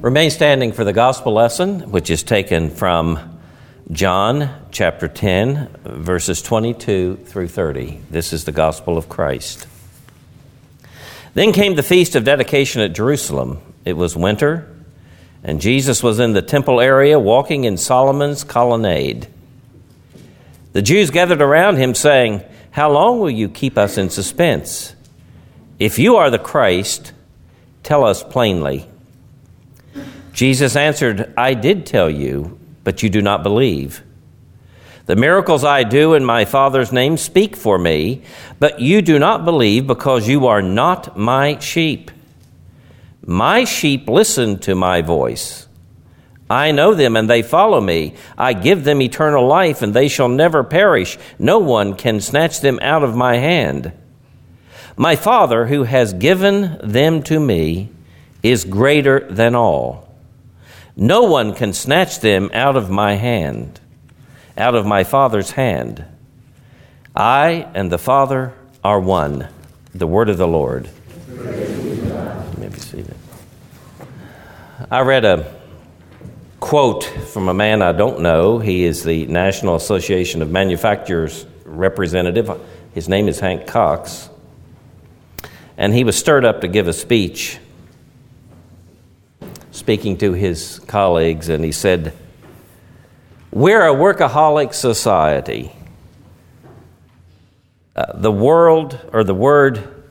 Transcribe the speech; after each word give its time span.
Remain 0.00 0.30
standing 0.30 0.72
for 0.72 0.82
the 0.82 0.94
gospel 0.94 1.34
lesson, 1.34 1.90
which 1.90 2.08
is 2.08 2.22
taken 2.22 2.70
from 2.70 3.38
John 3.92 4.48
chapter 4.70 5.08
10, 5.08 5.76
verses 5.84 6.40
22 6.40 7.16
through 7.26 7.48
30. 7.48 8.00
This 8.08 8.32
is 8.32 8.46
the 8.46 8.52
gospel 8.52 8.96
of 8.96 9.10
Christ. 9.10 9.66
Then 11.34 11.52
came 11.52 11.74
the 11.74 11.82
feast 11.82 12.16
of 12.16 12.24
dedication 12.24 12.80
at 12.80 12.94
Jerusalem. 12.94 13.60
It 13.84 13.92
was 13.92 14.16
winter, 14.16 14.74
and 15.44 15.60
Jesus 15.60 16.02
was 16.02 16.18
in 16.18 16.32
the 16.32 16.40
temple 16.40 16.80
area 16.80 17.20
walking 17.20 17.64
in 17.64 17.76
Solomon's 17.76 18.42
colonnade. 18.42 19.28
The 20.72 20.80
Jews 20.80 21.10
gathered 21.10 21.42
around 21.42 21.76
him, 21.76 21.94
saying, 21.94 22.42
How 22.70 22.90
long 22.90 23.20
will 23.20 23.28
you 23.28 23.50
keep 23.50 23.76
us 23.76 23.98
in 23.98 24.08
suspense? 24.08 24.94
If 25.78 25.98
you 25.98 26.16
are 26.16 26.30
the 26.30 26.38
Christ, 26.38 27.12
tell 27.82 28.02
us 28.02 28.22
plainly. 28.22 28.89
Jesus 30.32 30.76
answered, 30.76 31.32
I 31.36 31.54
did 31.54 31.86
tell 31.86 32.08
you, 32.08 32.58
but 32.84 33.02
you 33.02 33.10
do 33.10 33.22
not 33.22 33.42
believe. 33.42 34.02
The 35.06 35.16
miracles 35.16 35.64
I 35.64 35.82
do 35.82 36.14
in 36.14 36.24
my 36.24 36.44
Father's 36.44 36.92
name 36.92 37.16
speak 37.16 37.56
for 37.56 37.78
me, 37.78 38.22
but 38.58 38.80
you 38.80 39.02
do 39.02 39.18
not 39.18 39.44
believe 39.44 39.86
because 39.86 40.28
you 40.28 40.46
are 40.46 40.62
not 40.62 41.16
my 41.16 41.58
sheep. 41.58 42.10
My 43.26 43.64
sheep 43.64 44.08
listen 44.08 44.58
to 44.60 44.74
my 44.74 45.02
voice. 45.02 45.66
I 46.48 46.72
know 46.72 46.94
them 46.94 47.16
and 47.16 47.28
they 47.28 47.42
follow 47.42 47.80
me. 47.80 48.14
I 48.36 48.52
give 48.52 48.84
them 48.84 49.02
eternal 49.02 49.46
life 49.46 49.82
and 49.82 49.94
they 49.94 50.08
shall 50.08 50.28
never 50.28 50.64
perish. 50.64 51.18
No 51.38 51.58
one 51.58 51.94
can 51.94 52.20
snatch 52.20 52.60
them 52.60 52.78
out 52.82 53.02
of 53.02 53.16
my 53.16 53.36
hand. 53.36 53.92
My 54.96 55.16
Father, 55.16 55.66
who 55.66 55.84
has 55.84 56.12
given 56.12 56.78
them 56.82 57.22
to 57.24 57.38
me, 57.38 57.90
is 58.42 58.64
greater 58.64 59.26
than 59.30 59.54
all 59.54 60.09
no 60.96 61.22
one 61.22 61.54
can 61.54 61.72
snatch 61.72 62.20
them 62.20 62.50
out 62.52 62.76
of 62.76 62.90
my 62.90 63.14
hand, 63.14 63.80
out 64.56 64.74
of 64.74 64.86
my 64.86 65.04
Father's 65.04 65.52
hand. 65.52 66.04
I 67.14 67.68
and 67.74 67.90
the 67.90 67.98
Father 67.98 68.54
are 68.84 69.00
one. 69.00 69.48
The 69.94 70.06
word 70.06 70.28
of 70.28 70.38
the 70.38 70.48
Lord. 70.48 70.88
I 74.90 75.00
read 75.00 75.24
a 75.24 75.60
quote 76.60 77.04
from 77.04 77.48
a 77.48 77.54
man 77.54 77.82
I 77.82 77.92
don't 77.92 78.20
know. 78.20 78.58
He 78.58 78.84
is 78.84 79.02
the 79.04 79.26
National 79.26 79.76
Association 79.76 80.42
of 80.42 80.50
Manufacturers 80.50 81.46
representative. 81.64 82.50
His 82.94 83.08
name 83.08 83.28
is 83.28 83.40
Hank 83.40 83.66
Cox. 83.66 84.28
And 85.76 85.94
he 85.94 86.04
was 86.04 86.16
stirred 86.16 86.44
up 86.44 86.60
to 86.60 86.68
give 86.68 86.88
a 86.88 86.92
speech 86.92 87.58
speaking 89.80 90.18
to 90.18 90.34
his 90.34 90.78
colleagues, 90.80 91.48
and 91.48 91.64
he 91.64 91.72
said, 91.72 92.12
We're 93.50 93.88
a 93.88 93.94
workaholic 93.94 94.74
society. 94.74 95.72
Uh, 97.96 98.12
the 98.12 98.30
world, 98.30 99.00
or 99.14 99.24
the 99.24 99.34
word, 99.34 100.04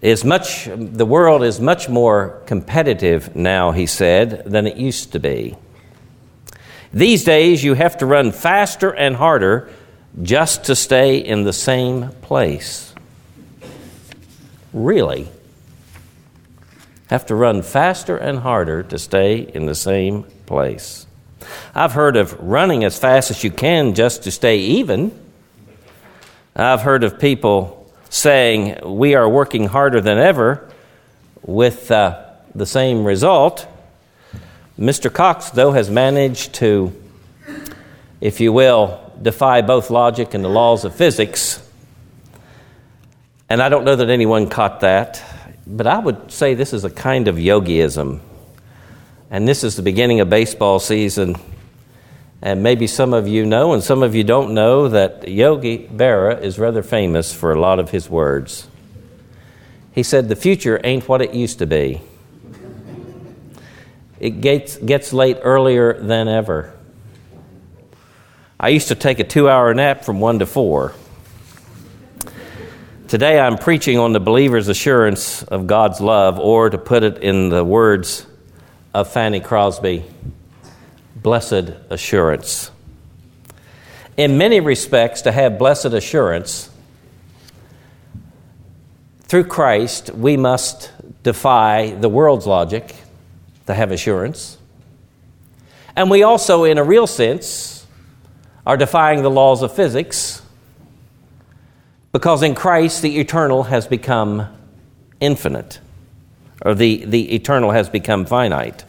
is 0.00 0.24
much, 0.24 0.66
the 0.74 1.04
world 1.04 1.42
is 1.44 1.60
much 1.60 1.90
more 1.90 2.42
competitive 2.46 3.36
now, 3.36 3.72
he 3.72 3.84
said, 3.84 4.44
than 4.46 4.66
it 4.66 4.78
used 4.78 5.12
to 5.12 5.20
be. 5.20 5.54
These 6.90 7.24
days, 7.24 7.62
you 7.62 7.74
have 7.74 7.98
to 7.98 8.06
run 8.06 8.32
faster 8.32 8.94
and 8.94 9.14
harder 9.14 9.68
just 10.22 10.64
to 10.64 10.74
stay 10.74 11.18
in 11.18 11.44
the 11.44 11.52
same 11.52 12.08
place. 12.22 12.94
Really? 14.72 15.28
Have 17.08 17.26
to 17.26 17.34
run 17.34 17.62
faster 17.62 18.16
and 18.16 18.38
harder 18.38 18.82
to 18.84 18.98
stay 18.98 19.38
in 19.38 19.66
the 19.66 19.74
same 19.74 20.24
place. 20.46 21.06
I've 21.74 21.92
heard 21.92 22.16
of 22.16 22.38
running 22.40 22.84
as 22.84 22.98
fast 22.98 23.30
as 23.30 23.42
you 23.42 23.50
can 23.50 23.94
just 23.94 24.24
to 24.24 24.30
stay 24.30 24.58
even. 24.58 25.18
I've 26.54 26.82
heard 26.82 27.04
of 27.04 27.18
people 27.18 27.90
saying, 28.10 28.80
We 28.84 29.14
are 29.14 29.28
working 29.28 29.66
harder 29.66 30.00
than 30.00 30.18
ever 30.18 30.68
with 31.42 31.90
uh, 31.90 32.24
the 32.54 32.66
same 32.66 33.04
result. 33.04 33.66
Mr. 34.78 35.12
Cox, 35.12 35.50
though, 35.50 35.72
has 35.72 35.90
managed 35.90 36.54
to, 36.54 36.92
if 38.20 38.40
you 38.40 38.52
will, 38.52 39.12
defy 39.20 39.62
both 39.62 39.90
logic 39.90 40.34
and 40.34 40.44
the 40.44 40.48
laws 40.48 40.84
of 40.84 40.94
physics. 40.94 41.64
And 43.48 43.62
I 43.62 43.68
don't 43.68 43.84
know 43.84 43.96
that 43.96 44.10
anyone 44.10 44.48
caught 44.48 44.80
that. 44.80 45.22
But 45.68 45.86
I 45.86 45.98
would 45.98 46.32
say 46.32 46.54
this 46.54 46.72
is 46.72 46.84
a 46.84 46.90
kind 46.90 47.28
of 47.28 47.36
yogiism. 47.36 48.20
And 49.30 49.46
this 49.46 49.62
is 49.62 49.76
the 49.76 49.82
beginning 49.82 50.20
of 50.20 50.30
baseball 50.30 50.80
season. 50.80 51.36
And 52.40 52.62
maybe 52.62 52.86
some 52.86 53.12
of 53.12 53.28
you 53.28 53.44
know, 53.44 53.74
and 53.74 53.84
some 53.84 54.02
of 54.02 54.14
you 54.14 54.24
don't 54.24 54.54
know, 54.54 54.88
that 54.88 55.28
Yogi 55.28 55.86
Berra 55.86 56.40
is 56.40 56.58
rather 56.58 56.82
famous 56.82 57.34
for 57.34 57.52
a 57.52 57.60
lot 57.60 57.78
of 57.78 57.90
his 57.90 58.08
words. 58.08 58.66
He 59.92 60.02
said, 60.02 60.28
The 60.28 60.36
future 60.36 60.80
ain't 60.82 61.06
what 61.06 61.20
it 61.20 61.34
used 61.34 61.58
to 61.58 61.66
be. 61.66 62.00
It 64.20 64.40
gets, 64.40 64.76
gets 64.78 65.12
late 65.12 65.38
earlier 65.42 66.00
than 66.00 66.28
ever. 66.28 66.74
I 68.58 68.70
used 68.70 68.88
to 68.88 68.94
take 68.94 69.20
a 69.20 69.24
two 69.24 69.48
hour 69.48 69.72
nap 69.74 70.04
from 70.04 70.18
one 70.18 70.38
to 70.38 70.46
four. 70.46 70.94
Today 73.08 73.40
I'm 73.40 73.56
preaching 73.56 73.96
on 73.96 74.12
the 74.12 74.20
believer's 74.20 74.68
assurance 74.68 75.42
of 75.42 75.66
God's 75.66 75.98
love, 75.98 76.38
or 76.38 76.68
to 76.68 76.76
put 76.76 77.02
it 77.02 77.22
in 77.22 77.48
the 77.48 77.64
words 77.64 78.26
of 78.92 79.10
Fanny 79.10 79.40
Crosby, 79.40 80.04
blessed 81.16 81.72
assurance. 81.88 82.70
In 84.18 84.36
many 84.36 84.60
respects, 84.60 85.22
to 85.22 85.32
have 85.32 85.58
blessed 85.58 85.86
assurance, 85.86 86.68
through 89.22 89.44
Christ, 89.44 90.10
we 90.10 90.36
must 90.36 90.92
defy 91.22 91.92
the 91.92 92.10
world's 92.10 92.46
logic 92.46 92.94
to 93.64 93.72
have 93.72 93.90
assurance. 93.90 94.58
And 95.96 96.10
we 96.10 96.24
also, 96.24 96.64
in 96.64 96.76
a 96.76 96.84
real 96.84 97.06
sense, 97.06 97.86
are 98.66 98.76
defying 98.76 99.22
the 99.22 99.30
laws 99.30 99.62
of 99.62 99.74
physics 99.74 100.42
because 102.12 102.42
in 102.42 102.54
Christ, 102.54 103.02
the 103.02 103.18
eternal 103.18 103.64
has 103.64 103.86
become 103.86 104.46
infinite, 105.20 105.80
or 106.62 106.74
the, 106.74 107.04
the 107.04 107.34
eternal 107.34 107.70
has 107.70 107.88
become 107.88 108.24
finite. 108.24 108.84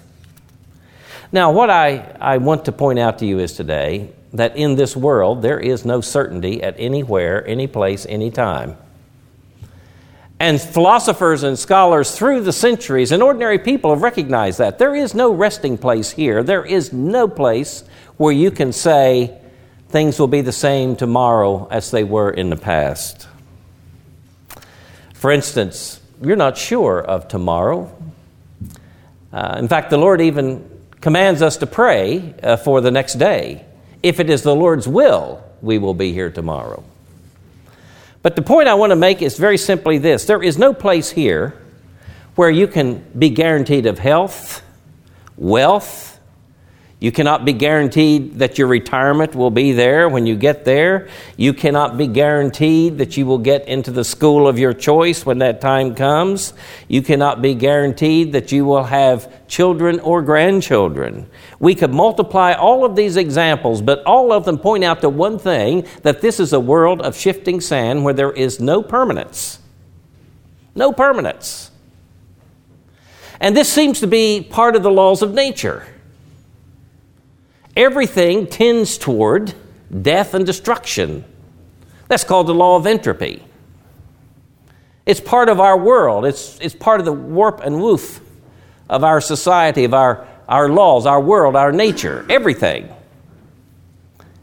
Now, 1.32 1.52
what 1.52 1.70
I, 1.70 2.16
I 2.20 2.38
want 2.38 2.66
to 2.66 2.72
point 2.72 2.98
out 2.98 3.20
to 3.20 3.26
you 3.26 3.40
is 3.40 3.54
today 3.54 4.10
that 4.34 4.56
in 4.56 4.76
this 4.76 4.96
world 4.96 5.42
there 5.42 5.60
is 5.60 5.86
no 5.86 6.02
certainty 6.02 6.62
at 6.64 6.76
anywhere, 6.78 7.46
any 7.48 7.68
place, 7.68 8.06
any 8.08 8.32
time. 8.32 8.78
And 10.40 10.60
philosophers 10.60 11.44
and 11.44 11.60
scholars 11.60 12.16
through 12.16 12.42
the 12.42 12.54
centuries 12.54 13.12
and 13.12 13.22
ordinary 13.22 13.60
people 13.60 13.90
have 13.92 14.02
recognized 14.02 14.60
that. 14.60 14.80
There 14.80 14.96
is 14.96 15.14
no 15.14 15.34
resting 15.34 15.78
place 15.78 16.12
here. 16.12 16.44
There 16.44 16.66
is 16.66 16.94
no 16.94 17.28
place 17.28 17.84
where 18.16 18.32
you 18.32 18.50
can 18.50 18.72
say, 18.72 19.39
things 19.90 20.20
will 20.20 20.28
be 20.28 20.42
the 20.42 20.52
same 20.52 20.96
tomorrow 20.96 21.68
as 21.70 21.92
they 21.92 22.04
were 22.04 22.30
in 22.30 22.50
the 22.50 22.56
past. 22.56 23.28
For 25.14 25.32
instance, 25.32 26.00
you're 26.22 26.36
not 26.36 26.58
sure 26.58 27.02
of 27.02 27.28
tomorrow. 27.28 27.94
Uh, 29.34 29.56
in 29.60 29.68
fact, 29.68 29.90
the 29.90 29.98
Lord 29.98 30.22
even 30.22 30.70
commands 31.02 31.42
us 31.42 31.58
to 31.58 31.68
pray 31.68 32.34
uh, 32.42 32.58
for 32.58 32.82
the 32.82 32.92
next 32.92 33.16
day. 33.16 33.66
If 34.02 34.20
it 34.20 34.30
is 34.30 34.44
the 34.44 34.56
Lord's 34.56 34.88
will, 34.88 35.44
we 35.62 35.78
will 35.78 35.94
be 35.94 36.14
here 36.14 36.30
tomorrow. 36.30 36.84
But 38.22 38.36
the 38.36 38.42
point 38.42 38.68
I 38.68 38.76
want 38.76 38.92
to 38.92 38.96
make 38.96 39.22
is 39.22 39.38
very 39.38 39.58
simply 39.58 39.98
this 39.98 40.26
there 40.26 40.44
is 40.44 40.58
no 40.58 40.74
place 40.74 41.10
here 41.10 41.58
where 42.36 42.50
you 42.50 42.68
can 42.68 43.04
be 43.18 43.30
guaranteed 43.30 43.86
of 43.86 44.00
health, 44.00 44.62
wealth, 45.36 46.09
you 47.02 47.14
cannot 47.14 47.46
be 47.46 47.54
guaranteed 47.54 48.40
that 48.40 48.58
your 48.58 48.68
retirement 48.68 49.34
will 49.34 49.52
be 49.52 49.72
there 49.72 50.10
when 50.10 50.26
you 50.26 50.36
get 50.36 50.66
there. 50.66 51.08
You 51.38 51.54
cannot 51.54 51.98
be 51.98 52.08
guaranteed 52.08 52.98
that 52.98 53.16
you 53.16 53.26
will 53.26 53.38
get 53.38 53.66
into 53.70 53.90
the 53.90 54.04
school 54.04 54.50
of 54.50 54.60
your 54.60 54.74
choice 54.74 55.26
when 55.26 55.38
that 55.38 55.62
time 55.62 55.96
comes. 55.96 56.54
You 56.90 57.02
cannot 57.02 57.42
be 57.42 57.56
guaranteed 57.56 58.34
that 58.34 58.52
you 58.52 58.66
will 58.66 58.84
have 58.84 59.48
children 59.48 60.02
or 60.02 60.22
grandchildren. 60.22 61.30
We 61.58 61.74
could 61.74 61.94
multiply 61.94 62.52
all 62.52 62.84
of 62.84 62.98
these 62.98 63.16
examples, 63.16 63.82
but 63.82 64.04
all 64.04 64.34
of 64.34 64.44
them 64.44 64.58
point 64.58 64.84
out 64.84 65.00
to 65.00 65.08
one 65.08 65.40
thing 65.40 65.88
that 66.04 66.20
this 66.20 66.38
is 66.38 66.52
a 66.52 66.60
world 66.60 67.02
of 67.02 67.16
shifting 67.16 67.62
sand 67.62 68.04
where 68.04 68.14
there 68.14 68.34
is 68.34 68.60
no 68.60 68.84
permanence. 68.84 69.60
No 70.76 70.92
permanence. 70.92 71.72
And 73.40 73.56
this 73.56 73.72
seems 73.72 74.02
to 74.02 74.08
be 74.08 74.46
part 74.50 74.76
of 74.76 74.84
the 74.84 74.92
laws 74.92 75.22
of 75.22 75.34
nature 75.34 75.88
everything 77.76 78.48
tends 78.48 78.98
toward 78.98 79.54
death 80.02 80.34
and 80.34 80.46
destruction. 80.46 81.24
That's 82.08 82.24
called 82.24 82.48
the 82.48 82.54
law 82.54 82.76
of 82.76 82.88
entropy. 82.88 83.44
It's 85.06 85.20
part 85.20 85.50
of 85.50 85.60
our 85.60 85.78
world, 85.78 86.26
it's, 86.26 86.60
it's 86.60 86.76
part 86.76 87.00
of 87.00 87.06
the 87.06 87.14
warp 87.14 87.62
and 87.62 87.82
woof 87.82 88.22
of 88.90 89.04
our 89.04 89.22
society, 89.22 89.84
of 89.84 89.94
our, 89.94 90.28
our 90.48 90.70
laws, 90.70 91.06
our 91.06 91.22
world, 91.22 91.56
our 91.56 91.72
nature, 91.72 92.26
everything. 92.30 92.90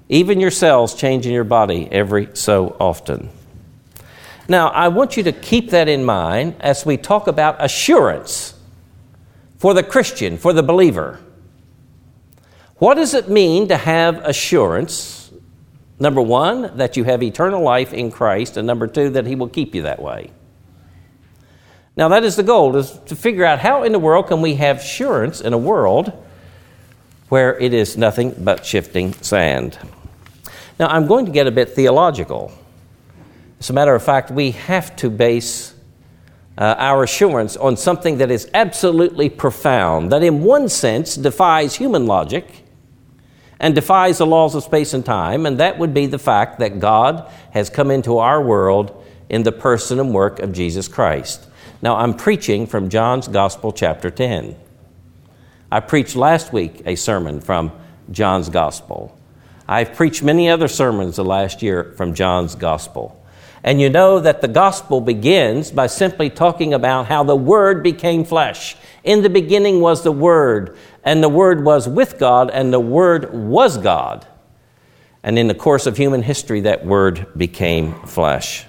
Even 0.09 0.41
your 0.41 0.51
cells 0.51 0.95
change 0.95 1.27
in 1.27 1.33
your 1.33 1.45
body 1.45 1.89
every 1.91 2.29
so 2.35 2.77
often. 2.79 3.31
Now, 4.49 4.69
I 4.69 4.89
want 4.89 5.17
you 5.17 5.25
to 5.25 5.33
keep 5.33 5.71
that 5.71 5.89
in 5.89 6.05
mind 6.05 6.55
as 6.61 6.87
we 6.87 6.97
talk 6.97 7.27
about 7.27 7.63
assurance 7.63 8.55
for 9.59 9.75
the 9.75 9.83
Christian, 9.83 10.39
for 10.39 10.53
the 10.53 10.63
believer. 10.63 11.21
What 12.79 12.95
does 12.95 13.15
it 13.15 13.31
mean 13.31 13.69
to 13.69 13.77
have 13.77 14.19
assurance? 14.19 15.33
Number 15.99 16.21
one, 16.21 16.77
that 16.77 16.97
you 16.99 17.05
have 17.05 17.23
eternal 17.23 17.63
life 17.63 17.95
in 17.95 18.11
Christ, 18.11 18.59
and 18.59 18.67
number 18.67 18.87
two, 18.87 19.11
that 19.11 19.27
He 19.27 19.35
will 19.35 19.49
keep 19.49 19.75
you 19.75 19.83
that 19.83 20.01
way. 20.01 20.31
Now, 21.97 22.09
that 22.09 22.23
is 22.23 22.37
the 22.37 22.43
goal, 22.43 22.77
is 22.77 22.99
to 23.07 23.17
figure 23.17 23.47
out 23.47 23.61
how 23.61 23.83
in 23.83 23.93
the 23.93 23.99
world 23.99 24.27
can 24.27 24.43
we 24.43 24.57
have 24.57 24.79
assurance 24.81 25.41
in 25.41 25.55
a 25.55 25.59
world 25.59 26.13
where 27.31 27.59
it 27.59 27.73
is 27.73 27.97
nothing 27.97 28.35
but 28.39 28.67
shifting 28.67 29.15
sand. 29.15 29.79
Now, 30.79 30.89
I'm 30.89 31.07
going 31.07 31.25
to 31.25 31.33
get 31.33 31.47
a 31.47 31.51
bit 31.51 31.71
theological. 31.71 32.53
As 33.59 33.71
a 33.71 33.73
matter 33.73 33.95
of 33.95 34.03
fact, 34.03 34.31
we 34.31 34.51
have 34.51 34.95
to 34.97 35.09
base 35.09 35.73
uh, 36.59 36.75
our 36.77 37.05
assurance 37.05 37.57
on 37.57 37.79
something 37.79 38.19
that 38.19 38.31
is 38.31 38.51
absolutely 38.53 39.31
profound, 39.31 40.13
that 40.13 40.23
in 40.23 40.45
one 40.45 40.69
sense 40.69 41.15
defies 41.15 41.75
human 41.77 42.07
logic 42.07 42.66
and 43.59 43.75
defies 43.75 44.19
the 44.19 44.27
laws 44.27 44.55
of 44.55 44.63
space 44.63 44.93
and 44.93 45.05
time, 45.05 45.47
and 45.47 45.59
that 45.59 45.79
would 45.79 45.95
be 45.95 46.07
the 46.07 46.19
fact 46.19 46.59
that 46.59 46.79
God 46.79 47.31
has 47.53 47.71
come 47.71 47.91
into 47.91 48.19
our 48.19 48.43
world 48.43 49.05
in 49.29 49.43
the 49.43 49.53
person 49.53 49.99
and 49.99 50.15
work 50.15 50.41
of 50.41 50.53
Jesus 50.53 50.89
Christ. 50.89 51.47
Now, 51.83 51.97
I'm 51.97 52.15
preaching 52.15 52.67
from 52.67 52.89
John's 52.89 53.29
Gospel, 53.29 53.73
chapter 53.73 54.11
10. 54.11 54.57
I 55.71 55.81
preached 55.81 56.17
last 56.17 56.53
week 56.53 56.83
a 56.87 56.95
sermon 56.95 57.41
from 57.41 57.73
John's 58.11 58.49
Gospel. 58.49 59.17
I've 59.69 59.95
preached 59.95 60.23
many 60.23 60.49
other 60.49 60.69
sermons 60.69 61.17
the 61.17 61.25
last 61.25 61.63
year 61.63 61.93
from 61.97 62.15
John's 62.15 62.55
Gospel. 62.55 63.21
And 63.65 63.81
you 63.81 63.91
know 63.91 64.21
that 64.21 64.43
the 64.43 64.49
gospel 64.49 65.01
begins 65.01 65.73
by 65.73 65.89
simply 65.89 66.31
talking 66.31 66.73
about 66.73 67.07
how 67.07 67.25
the 67.25 67.35
Word 67.35 67.83
became 67.83 68.25
flesh. 68.25 68.77
In 69.03 69.23
the 69.23 69.29
beginning 69.29 69.81
was 69.81 70.05
the 70.05 70.13
Word, 70.13 70.77
and 71.07 71.23
the 71.23 71.29
Word 71.29 71.65
was 71.65 71.89
with 71.89 72.19
God, 72.19 72.51
and 72.51 72.73
the 72.73 72.81
Word 72.81 73.33
was 73.33 73.79
God. 73.79 74.27
And 75.23 75.39
in 75.39 75.47
the 75.47 75.55
course 75.55 75.87
of 75.87 75.97
human 75.97 76.23
history, 76.23 76.63
that 76.63 76.85
Word 76.85 77.29
became 77.37 77.95
flesh. 78.03 78.67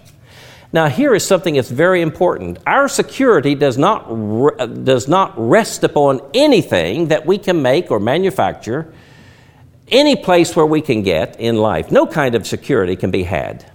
Now, 0.71 0.87
here 0.87 1.15
is 1.15 1.25
something 1.25 1.55
that's 1.55 1.71
very 1.71 2.01
important. 2.01 2.59
Our 2.67 2.87
security 2.87 3.55
does 3.55 3.77
not, 3.77 4.83
does 4.83 5.07
not 5.07 5.33
rest 5.35 5.83
upon 5.83 6.21
anything 6.35 7.07
that 7.07 7.25
we 7.25 7.39
can 7.39 7.63
make 7.63 7.89
or 7.89 7.99
manufacture, 7.99 8.93
any 9.87 10.15
place 10.15 10.55
where 10.55 10.65
we 10.65 10.81
can 10.81 11.01
get 11.01 11.39
in 11.39 11.57
life. 11.57 11.91
No 11.91 12.05
kind 12.05 12.35
of 12.35 12.45
security 12.45 12.95
can 12.95 13.09
be 13.09 13.23
had. 13.23 13.65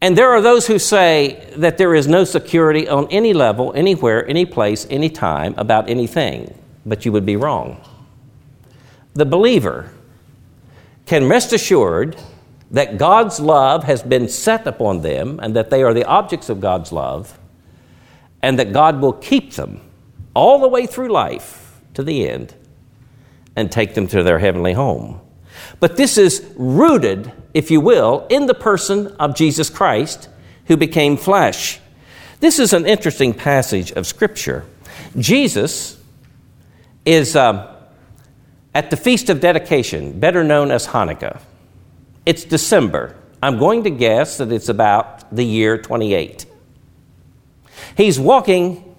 And 0.00 0.16
there 0.16 0.30
are 0.30 0.40
those 0.40 0.66
who 0.66 0.78
say 0.78 1.52
that 1.56 1.76
there 1.76 1.94
is 1.94 2.06
no 2.06 2.24
security 2.24 2.88
on 2.88 3.06
any 3.10 3.34
level, 3.34 3.72
anywhere, 3.74 4.26
any 4.26 4.46
place, 4.46 4.86
any 4.88 5.10
time 5.10 5.54
about 5.58 5.90
anything, 5.90 6.54
but 6.84 7.04
you 7.04 7.12
would 7.12 7.26
be 7.26 7.36
wrong. 7.36 7.80
The 9.14 9.26
believer 9.26 9.92
can 11.06 11.28
rest 11.28 11.52
assured 11.52 12.16
that 12.70 12.98
God's 12.98 13.40
love 13.40 13.84
has 13.84 14.02
been 14.02 14.28
set 14.28 14.66
upon 14.66 15.02
them 15.02 15.40
and 15.42 15.56
that 15.56 15.70
they 15.70 15.82
are 15.82 15.92
the 15.92 16.04
objects 16.04 16.48
of 16.48 16.60
God's 16.60 16.92
love, 16.92 17.38
and 18.42 18.58
that 18.58 18.72
God 18.72 19.00
will 19.00 19.12
keep 19.12 19.54
them 19.54 19.80
all 20.34 20.60
the 20.60 20.68
way 20.68 20.86
through 20.86 21.08
life 21.08 21.80
to 21.94 22.02
the 22.02 22.28
end 22.28 22.54
and 23.56 23.70
take 23.70 23.94
them 23.94 24.06
to 24.06 24.22
their 24.22 24.38
heavenly 24.38 24.72
home. 24.72 25.20
But 25.80 25.96
this 25.96 26.16
is 26.16 26.48
rooted, 26.56 27.32
if 27.52 27.70
you 27.70 27.80
will, 27.80 28.26
in 28.30 28.46
the 28.46 28.54
person 28.54 29.08
of 29.18 29.34
Jesus 29.34 29.68
Christ 29.68 30.28
who 30.66 30.76
became 30.76 31.16
flesh. 31.16 31.80
This 32.38 32.58
is 32.58 32.72
an 32.72 32.86
interesting 32.86 33.34
passage 33.34 33.90
of 33.92 34.06
Scripture. 34.06 34.64
Jesus 35.18 35.99
is 37.04 37.36
uh, 37.36 37.74
at 38.74 38.90
the 38.90 38.96
Feast 38.96 39.30
of 39.30 39.40
Dedication, 39.40 40.18
better 40.18 40.44
known 40.44 40.70
as 40.70 40.86
Hanukkah. 40.88 41.40
It's 42.26 42.44
December. 42.44 43.16
I'm 43.42 43.58
going 43.58 43.84
to 43.84 43.90
guess 43.90 44.38
that 44.38 44.52
it's 44.52 44.68
about 44.68 45.34
the 45.34 45.44
year 45.44 45.78
28. 45.78 46.46
He's 47.96 48.20
walking 48.20 48.96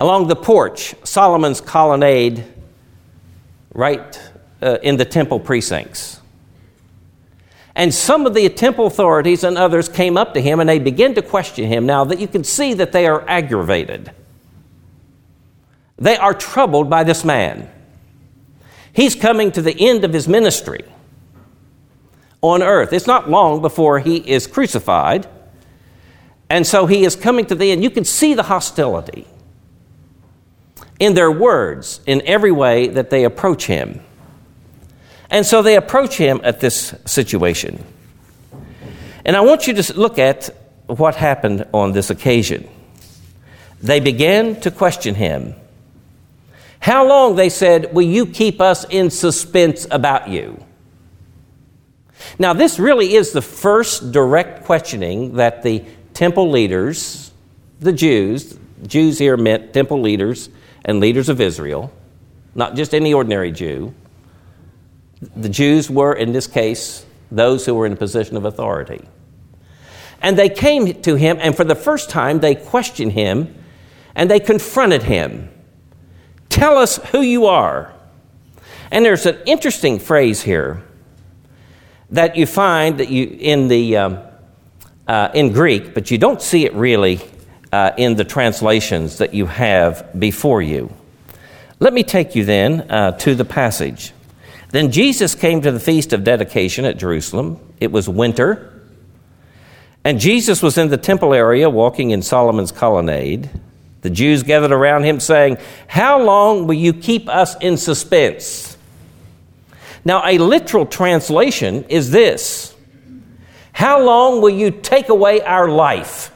along 0.00 0.28
the 0.28 0.36
porch, 0.36 0.94
Solomon's 1.02 1.60
colonnade, 1.60 2.44
right 3.74 4.20
uh, 4.62 4.78
in 4.82 4.96
the 4.96 5.04
temple 5.04 5.40
precincts. 5.40 6.20
And 7.74 7.94
some 7.94 8.26
of 8.26 8.34
the 8.34 8.48
temple 8.48 8.86
authorities 8.86 9.44
and 9.44 9.56
others 9.56 9.88
came 9.88 10.16
up 10.16 10.34
to 10.34 10.40
him 10.40 10.58
and 10.58 10.68
they 10.68 10.80
began 10.80 11.14
to 11.14 11.22
question 11.22 11.68
him. 11.68 11.86
Now 11.86 12.04
that 12.04 12.18
you 12.18 12.26
can 12.26 12.42
see 12.42 12.74
that 12.74 12.92
they 12.92 13.06
are 13.06 13.24
aggravated. 13.28 14.12
They 15.98 16.16
are 16.16 16.34
troubled 16.34 16.88
by 16.88 17.04
this 17.04 17.24
man. 17.24 17.68
He's 18.92 19.14
coming 19.14 19.52
to 19.52 19.62
the 19.62 19.88
end 19.88 20.04
of 20.04 20.12
his 20.12 20.28
ministry 20.28 20.84
on 22.40 22.62
earth. 22.62 22.92
It's 22.92 23.06
not 23.06 23.28
long 23.28 23.60
before 23.60 23.98
he 23.98 24.16
is 24.16 24.46
crucified. 24.46 25.28
And 26.50 26.66
so 26.66 26.86
he 26.86 27.04
is 27.04 27.14
coming 27.14 27.46
to 27.46 27.54
the 27.54 27.70
end. 27.72 27.82
You 27.82 27.90
can 27.90 28.04
see 28.04 28.34
the 28.34 28.44
hostility 28.44 29.26
in 30.98 31.14
their 31.14 31.30
words, 31.30 32.00
in 32.06 32.22
every 32.24 32.50
way 32.50 32.88
that 32.88 33.10
they 33.10 33.24
approach 33.24 33.66
him. 33.66 34.00
And 35.30 35.44
so 35.44 35.62
they 35.62 35.76
approach 35.76 36.16
him 36.16 36.40
at 36.42 36.60
this 36.60 36.94
situation. 37.04 37.84
And 39.24 39.36
I 39.36 39.42
want 39.42 39.66
you 39.66 39.74
to 39.74 39.98
look 39.98 40.18
at 40.18 40.48
what 40.86 41.14
happened 41.14 41.66
on 41.72 41.92
this 41.92 42.10
occasion. 42.10 42.68
They 43.80 44.00
began 44.00 44.60
to 44.62 44.70
question 44.70 45.14
him. 45.14 45.54
How 46.80 47.06
long, 47.06 47.36
they 47.36 47.48
said, 47.48 47.92
will 47.92 48.06
you 48.06 48.26
keep 48.26 48.60
us 48.60 48.84
in 48.88 49.10
suspense 49.10 49.86
about 49.90 50.28
you? 50.28 50.64
Now, 52.38 52.52
this 52.52 52.78
really 52.78 53.14
is 53.14 53.32
the 53.32 53.42
first 53.42 54.12
direct 54.12 54.64
questioning 54.64 55.34
that 55.34 55.62
the 55.62 55.84
temple 56.14 56.50
leaders, 56.50 57.32
the 57.80 57.92
Jews, 57.92 58.58
Jews 58.86 59.18
here 59.18 59.36
meant 59.36 59.72
temple 59.72 60.00
leaders 60.00 60.48
and 60.84 61.00
leaders 61.00 61.28
of 61.28 61.40
Israel, 61.40 61.92
not 62.54 62.74
just 62.74 62.94
any 62.94 63.12
ordinary 63.12 63.52
Jew, 63.52 63.94
the 65.36 65.48
Jews 65.48 65.90
were, 65.90 66.12
in 66.12 66.32
this 66.32 66.46
case, 66.46 67.04
those 67.30 67.66
who 67.66 67.74
were 67.74 67.86
in 67.86 67.92
a 67.92 67.96
position 67.96 68.36
of 68.36 68.44
authority. 68.44 69.06
And 70.22 70.38
they 70.38 70.48
came 70.48 71.02
to 71.02 71.14
him, 71.16 71.38
and 71.40 71.56
for 71.56 71.64
the 71.64 71.74
first 71.74 72.10
time, 72.10 72.40
they 72.40 72.54
questioned 72.54 73.12
him 73.12 73.54
and 74.14 74.30
they 74.30 74.40
confronted 74.40 75.04
him. 75.04 75.48
Tell 76.48 76.78
us 76.78 76.96
who 77.10 77.20
you 77.20 77.46
are. 77.46 77.92
And 78.90 79.04
there's 79.04 79.26
an 79.26 79.38
interesting 79.46 79.98
phrase 79.98 80.42
here 80.42 80.82
that 82.10 82.36
you 82.36 82.46
find 82.46 82.98
that 83.00 83.10
you 83.10 83.36
in 83.38 83.68
the 83.68 83.96
um, 83.96 84.18
uh, 85.06 85.30
in 85.34 85.52
Greek, 85.52 85.94
but 85.94 86.10
you 86.10 86.18
don't 86.18 86.40
see 86.40 86.64
it 86.64 86.74
really 86.74 87.20
uh, 87.72 87.92
in 87.96 88.16
the 88.16 88.24
translations 88.24 89.18
that 89.18 89.34
you 89.34 89.46
have 89.46 90.08
before 90.18 90.62
you. 90.62 90.92
Let 91.80 91.92
me 91.92 92.02
take 92.02 92.34
you 92.34 92.44
then 92.44 92.90
uh, 92.90 93.12
to 93.18 93.34
the 93.34 93.44
passage. 93.44 94.12
Then 94.70 94.90
Jesus 94.90 95.34
came 95.34 95.62
to 95.62 95.72
the 95.72 95.80
feast 95.80 96.12
of 96.12 96.24
dedication 96.24 96.84
at 96.84 96.98
Jerusalem. 96.98 97.58
It 97.80 97.90
was 97.92 98.08
winter. 98.08 98.82
And 100.04 100.20
Jesus 100.20 100.62
was 100.62 100.76
in 100.76 100.88
the 100.88 100.96
temple 100.96 101.34
area 101.34 101.70
walking 101.70 102.10
in 102.10 102.22
Solomon's 102.22 102.72
colonnade. 102.72 103.48
The 104.02 104.10
Jews 104.10 104.42
gathered 104.42 104.72
around 104.72 105.04
him, 105.04 105.20
saying, 105.20 105.58
How 105.86 106.22
long 106.22 106.66
will 106.66 106.74
you 106.74 106.92
keep 106.92 107.28
us 107.28 107.56
in 107.60 107.76
suspense? 107.76 108.76
Now, 110.04 110.22
a 110.24 110.38
literal 110.38 110.86
translation 110.86 111.84
is 111.88 112.10
this 112.10 112.74
How 113.72 114.00
long 114.02 114.40
will 114.40 114.50
you 114.50 114.70
take 114.70 115.08
away 115.08 115.40
our 115.40 115.68
life? 115.68 116.32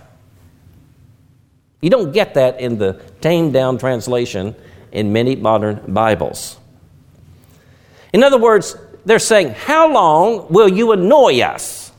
You 1.81 1.91
don't 1.91 2.13
get 2.13 2.35
that 2.35 2.61
in 2.61 2.79
the 2.79 3.01
tamed 3.21 3.53
down 3.53 3.79
translation 3.79 4.55
in 4.93 5.13
many 5.13 5.37
modern 5.37 5.93
Bibles. 5.93 6.57
In 8.13 8.23
other 8.23 8.39
words, 8.39 8.77
they're 9.05 9.19
saying, 9.19 9.51
How 9.51 9.93
long 9.93 10.47
will 10.49 10.69
you 10.69 10.93
annoy 10.93 11.41
us? 11.41 11.93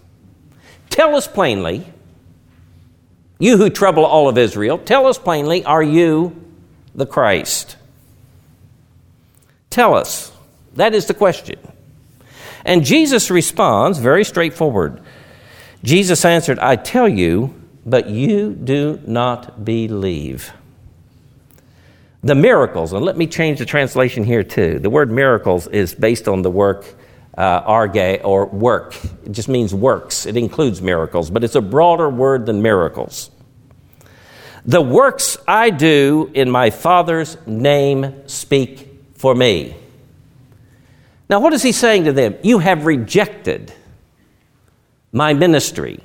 Tell 0.90 1.16
us 1.16 1.28
plainly, 1.28 1.93
you 3.40 3.58
who 3.58 3.70
trouble 3.70 4.06
all 4.06 4.30
of 4.30 4.38
Israel, 4.38 4.78
tell 4.78 5.08
us 5.08 5.18
plainly, 5.18 5.64
are 5.66 5.84
you 5.84 6.42
the 6.96 7.06
Christ? 7.06 7.76
Tell 9.70 9.96
us. 9.96 10.32
That 10.76 10.94
is 10.94 11.08
the 11.08 11.14
question. 11.14 11.60
And 12.66 12.86
Jesus 12.86 13.30
responds 13.30 14.00
very 14.00 14.24
straightforward. 14.24 15.02
Jesus 15.84 16.24
answered, 16.24 16.60
I 16.60 16.76
tell 16.76 17.10
you, 17.10 17.54
but 17.86 18.10
you 18.10 18.54
do 18.54 19.02
not 19.06 19.66
believe. 19.66 20.52
The 22.24 22.36
miracles, 22.36 22.94
and 22.94 23.04
let 23.04 23.18
me 23.18 23.28
change 23.28 23.60
the 23.60 23.66
translation 23.66 24.24
here 24.24 24.44
too. 24.44 24.80
The 24.80 24.90
word 24.90 25.12
miracles 25.12 25.68
is 25.68 25.94
based 25.94 26.28
on 26.28 26.42
the 26.42 26.52
work 26.52 26.86
uh, 27.38 27.64
erga 27.64 28.22
or 28.24 28.46
work. 28.46 28.96
It 29.26 29.32
just 29.32 29.50
means 29.50 29.74
works. 29.74 30.26
It 30.26 30.38
includes 30.38 30.82
miracles, 30.82 31.30
but 31.30 31.44
it's 31.44 31.56
a 31.56 31.62
broader 31.62 32.10
word 32.10 32.46
than 32.46 32.62
miracles. 32.62 33.32
The 34.66 34.82
works 34.82 35.38
I 35.48 35.72
do 35.72 36.32
in 36.34 36.50
my 36.50 36.70
Father's 36.70 37.38
name 37.46 38.28
speak 38.28 38.88
for 39.16 39.36
me. 39.36 39.76
Now, 41.30 41.40
what 41.40 41.54
is 41.54 41.64
he 41.64 41.72
saying 41.72 42.06
to 42.06 42.14
them? 42.14 42.36
You 42.44 42.60
have 42.60 42.86
rejected 42.86 43.74
my 45.12 45.34
ministry. 45.34 46.00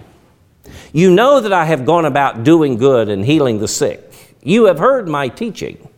You 0.93 1.11
know 1.11 1.41
that 1.41 1.53
I 1.53 1.67
have 1.67 1.85
gone 1.85 2.07
about 2.07 2.45
doing 2.45 2.79
good 2.79 3.09
and 3.09 3.25
healing 3.25 3.59
the 3.59 3.69
sick. 3.69 4.37
You 4.43 4.65
have 4.65 4.79
heard 4.79 5.09
my 5.09 5.29
teaching, 5.29 5.89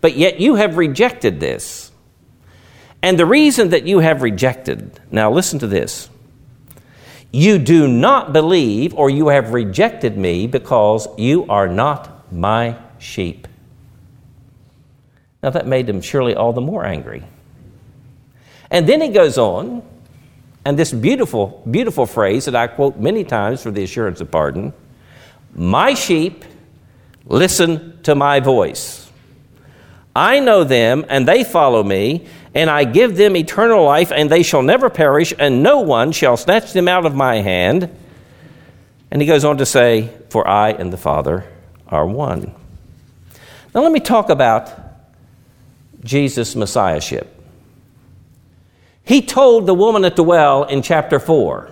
but 0.00 0.16
yet 0.16 0.40
you 0.40 0.56
have 0.56 0.76
rejected 0.76 1.38
this. 1.38 1.91
And 3.02 3.18
the 3.18 3.26
reason 3.26 3.70
that 3.70 3.84
you 3.84 3.98
have 3.98 4.22
rejected, 4.22 5.00
now 5.10 5.30
listen 5.30 5.58
to 5.58 5.66
this. 5.66 6.08
You 7.32 7.58
do 7.58 7.88
not 7.88 8.32
believe, 8.32 8.94
or 8.94 9.10
you 9.10 9.28
have 9.28 9.52
rejected 9.52 10.16
me 10.16 10.46
because 10.46 11.08
you 11.18 11.46
are 11.48 11.66
not 11.66 12.32
my 12.32 12.76
sheep. 12.98 13.48
Now 15.42 15.50
that 15.50 15.66
made 15.66 15.88
him 15.88 16.00
surely 16.00 16.36
all 16.36 16.52
the 16.52 16.60
more 16.60 16.84
angry. 16.84 17.24
And 18.70 18.88
then 18.88 19.00
he 19.00 19.08
goes 19.08 19.36
on, 19.36 19.82
and 20.64 20.78
this 20.78 20.92
beautiful, 20.92 21.62
beautiful 21.68 22.06
phrase 22.06 22.44
that 22.44 22.54
I 22.54 22.68
quote 22.68 22.96
many 22.98 23.24
times 23.24 23.62
for 23.62 23.70
the 23.70 23.82
assurance 23.82 24.20
of 24.20 24.30
pardon 24.30 24.72
My 25.54 25.94
sheep 25.94 26.44
listen 27.26 28.00
to 28.04 28.14
my 28.14 28.40
voice. 28.40 29.01
I 30.14 30.40
know 30.40 30.64
them, 30.64 31.06
and 31.08 31.26
they 31.26 31.42
follow 31.42 31.82
me, 31.82 32.26
and 32.54 32.68
I 32.68 32.84
give 32.84 33.16
them 33.16 33.34
eternal 33.36 33.84
life, 33.84 34.12
and 34.12 34.30
they 34.30 34.42
shall 34.42 34.62
never 34.62 34.90
perish, 34.90 35.32
and 35.38 35.62
no 35.62 35.80
one 35.80 36.12
shall 36.12 36.36
snatch 36.36 36.72
them 36.72 36.86
out 36.86 37.06
of 37.06 37.14
my 37.14 37.36
hand. 37.36 37.88
And 39.10 39.22
he 39.22 39.26
goes 39.26 39.44
on 39.44 39.58
to 39.58 39.66
say, 39.66 40.10
For 40.28 40.46
I 40.46 40.70
and 40.70 40.92
the 40.92 40.98
Father 40.98 41.46
are 41.88 42.06
one. 42.06 42.54
Now, 43.74 43.82
let 43.82 43.92
me 43.92 44.00
talk 44.00 44.28
about 44.28 44.70
Jesus' 46.04 46.54
Messiahship. 46.54 47.28
He 49.04 49.22
told 49.22 49.66
the 49.66 49.74
woman 49.74 50.04
at 50.04 50.16
the 50.16 50.24
well 50.24 50.64
in 50.64 50.82
chapter 50.82 51.18
4. 51.18 51.70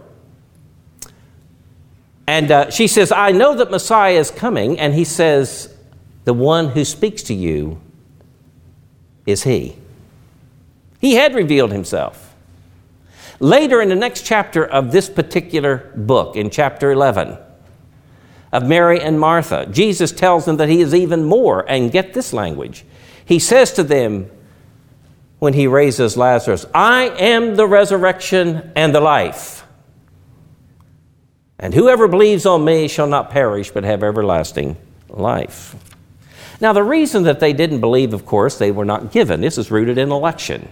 And 2.27 2.51
uh, 2.51 2.71
she 2.71 2.87
says, 2.87 3.13
I 3.13 3.33
know 3.33 3.57
that 3.57 3.71
Messiah 3.71 4.15
is 4.15 4.31
coming. 4.31 4.79
And 4.79 4.95
he 4.95 5.05
says, 5.05 5.75
The 6.25 6.33
one 6.33 6.69
who 6.69 6.85
speaks 6.85 7.23
to 7.25 7.35
you 7.35 7.81
is 9.27 9.45
he. 9.45 9.77
He 11.01 11.15
had 11.15 11.35
revealed 11.35 11.73
himself. 11.73 12.35
Later 13.39 13.81
in 13.81 13.89
the 13.89 13.95
next 13.95 14.27
chapter 14.27 14.65
of 14.65 14.93
this 14.93 15.09
particular 15.09 15.91
book, 15.97 16.37
in 16.37 16.51
chapter 16.51 16.93
11, 16.93 17.39
of 18.53 18.67
Mary 18.67 19.01
and 19.01 19.19
Martha, 19.19 19.67
Jesus 19.67 20.13
tells 20.13 20.45
them 20.45 20.57
that 20.57 20.69
he 20.69 20.81
is 20.81 20.95
even 20.95 21.25
more. 21.25 21.65
And 21.69 21.93
get 21.93 22.13
this 22.13 22.33
language. 22.33 22.85
He 23.25 23.39
says 23.39 23.73
to 23.75 23.83
them 23.83 24.29
when 25.39 25.55
he 25.55 25.67
raises 25.67 26.17
Lazarus, 26.17 26.67
I 26.75 27.05
am 27.19 27.57
the 27.57 27.67
resurrection 27.67 28.73
and 28.75 28.95
the 28.95 29.01
life. 29.01 29.65
And 31.59 31.75
whoever 31.75 32.09
believes 32.09 32.47
on 32.47 32.65
me 32.65 32.89
shall 32.89 33.07
not 33.07 33.31
perish, 33.31 33.71
but 33.71 33.85
have 33.85 34.03
everlasting 34.03 34.77
life. 35.09 35.77
Now, 36.61 36.73
the 36.75 36.83
reason 36.83 37.23
that 37.23 37.41
they 37.41 37.53
didn't 37.53 37.81
believe, 37.81 38.13
of 38.13 38.27
course, 38.27 38.59
they 38.59 38.71
were 38.71 38.85
not 38.85 39.13
given. 39.13 39.41
This 39.41 39.57
is 39.57 39.71
rooted 39.71 39.97
in 39.97 40.13
election. 40.13 40.69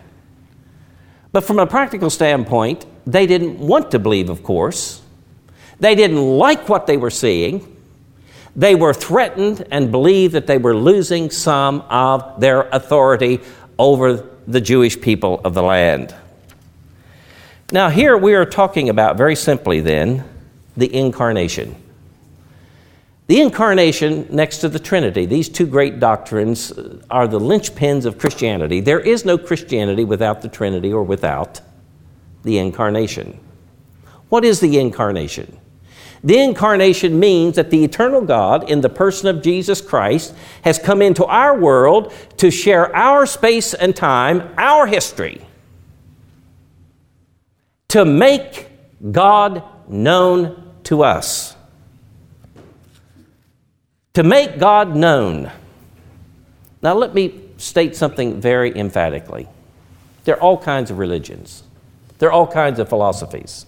But 1.32 1.44
from 1.44 1.58
a 1.58 1.66
practical 1.66 2.10
standpoint, 2.10 2.84
they 3.06 3.26
didn't 3.26 3.58
want 3.58 3.90
to 3.92 3.98
believe, 3.98 4.28
of 4.28 4.42
course. 4.42 5.02
They 5.80 5.94
didn't 5.94 6.22
like 6.22 6.68
what 6.68 6.86
they 6.86 6.96
were 6.96 7.10
seeing. 7.10 7.76
They 8.54 8.74
were 8.74 8.92
threatened 8.92 9.66
and 9.70 9.90
believed 9.90 10.34
that 10.34 10.46
they 10.46 10.58
were 10.58 10.74
losing 10.74 11.30
some 11.30 11.82
of 11.88 12.40
their 12.40 12.62
authority 12.68 13.40
over 13.78 14.28
the 14.46 14.60
Jewish 14.60 15.00
people 15.00 15.40
of 15.44 15.54
the 15.54 15.62
land. 15.62 16.14
Now, 17.70 17.88
here 17.90 18.16
we 18.16 18.34
are 18.34 18.46
talking 18.46 18.88
about 18.88 19.16
very 19.16 19.36
simply 19.36 19.80
then 19.80 20.24
the 20.76 20.92
incarnation. 20.92 21.76
The 23.28 23.42
incarnation 23.42 24.26
next 24.30 24.58
to 24.58 24.70
the 24.70 24.78
Trinity, 24.78 25.26
these 25.26 25.50
two 25.50 25.66
great 25.66 26.00
doctrines 26.00 26.72
uh, 26.72 26.98
are 27.10 27.28
the 27.28 27.38
linchpins 27.38 28.06
of 28.06 28.18
Christianity. 28.18 28.80
There 28.80 29.00
is 29.00 29.26
no 29.26 29.36
Christianity 29.36 30.02
without 30.02 30.40
the 30.40 30.48
Trinity 30.48 30.90
or 30.94 31.02
without 31.02 31.60
the 32.42 32.56
incarnation. 32.56 33.38
What 34.30 34.46
is 34.46 34.60
the 34.60 34.78
incarnation? 34.78 35.58
The 36.24 36.38
incarnation 36.38 37.20
means 37.20 37.56
that 37.56 37.70
the 37.70 37.84
eternal 37.84 38.22
God, 38.22 38.68
in 38.68 38.80
the 38.80 38.88
person 38.88 39.28
of 39.28 39.42
Jesus 39.42 39.82
Christ, 39.82 40.34
has 40.62 40.78
come 40.78 41.02
into 41.02 41.26
our 41.26 41.54
world 41.54 42.14
to 42.38 42.50
share 42.50 42.94
our 42.96 43.26
space 43.26 43.74
and 43.74 43.94
time, 43.94 44.54
our 44.56 44.86
history, 44.86 45.46
to 47.88 48.06
make 48.06 48.70
God 49.12 49.62
known 49.86 50.72
to 50.84 51.02
us 51.02 51.57
to 54.18 54.24
make 54.24 54.58
God 54.58 54.96
known. 54.96 55.48
Now, 56.82 56.94
let 56.94 57.14
me 57.14 57.40
state 57.56 57.94
something 57.94 58.40
very 58.40 58.76
emphatically. 58.76 59.46
There 60.24 60.34
are 60.34 60.40
all 60.40 60.58
kinds 60.58 60.90
of 60.90 60.98
religions, 60.98 61.62
there 62.18 62.28
are 62.28 62.32
all 62.32 62.48
kinds 62.48 62.80
of 62.80 62.88
philosophies. 62.88 63.64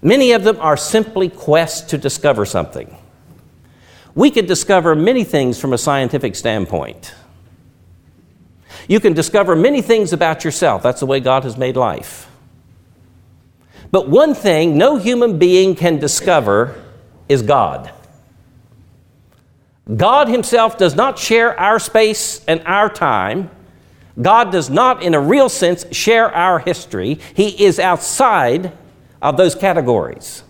Many 0.00 0.32
of 0.32 0.42
them 0.42 0.56
are 0.58 0.78
simply 0.78 1.28
quests 1.28 1.90
to 1.90 1.98
discover 1.98 2.46
something. 2.46 2.96
We 4.14 4.30
can 4.30 4.46
discover 4.46 4.94
many 4.94 5.22
things 5.22 5.60
from 5.60 5.74
a 5.74 5.78
scientific 5.78 6.34
standpoint. 6.34 7.14
You 8.88 9.00
can 9.00 9.12
discover 9.12 9.54
many 9.54 9.82
things 9.82 10.14
about 10.14 10.46
yourself. 10.46 10.82
That's 10.82 11.00
the 11.00 11.06
way 11.06 11.20
God 11.20 11.44
has 11.44 11.58
made 11.58 11.76
life. 11.76 12.26
But 13.90 14.08
one 14.08 14.32
thing 14.32 14.78
no 14.78 14.96
human 14.96 15.38
being 15.38 15.74
can 15.74 15.98
discover 15.98 16.82
is 17.28 17.42
God. 17.42 17.92
God 19.96 20.28
Himself 20.28 20.78
does 20.78 20.94
not 20.94 21.18
share 21.18 21.58
our 21.58 21.78
space 21.78 22.44
and 22.46 22.62
our 22.66 22.88
time. 22.88 23.50
God 24.20 24.52
does 24.52 24.70
not, 24.70 25.02
in 25.02 25.14
a 25.14 25.20
real 25.20 25.48
sense, 25.48 25.84
share 25.94 26.32
our 26.34 26.58
history. 26.58 27.18
He 27.34 27.64
is 27.64 27.78
outside 27.78 28.72
of 29.20 29.36
those 29.36 29.54
categories. 29.54 30.44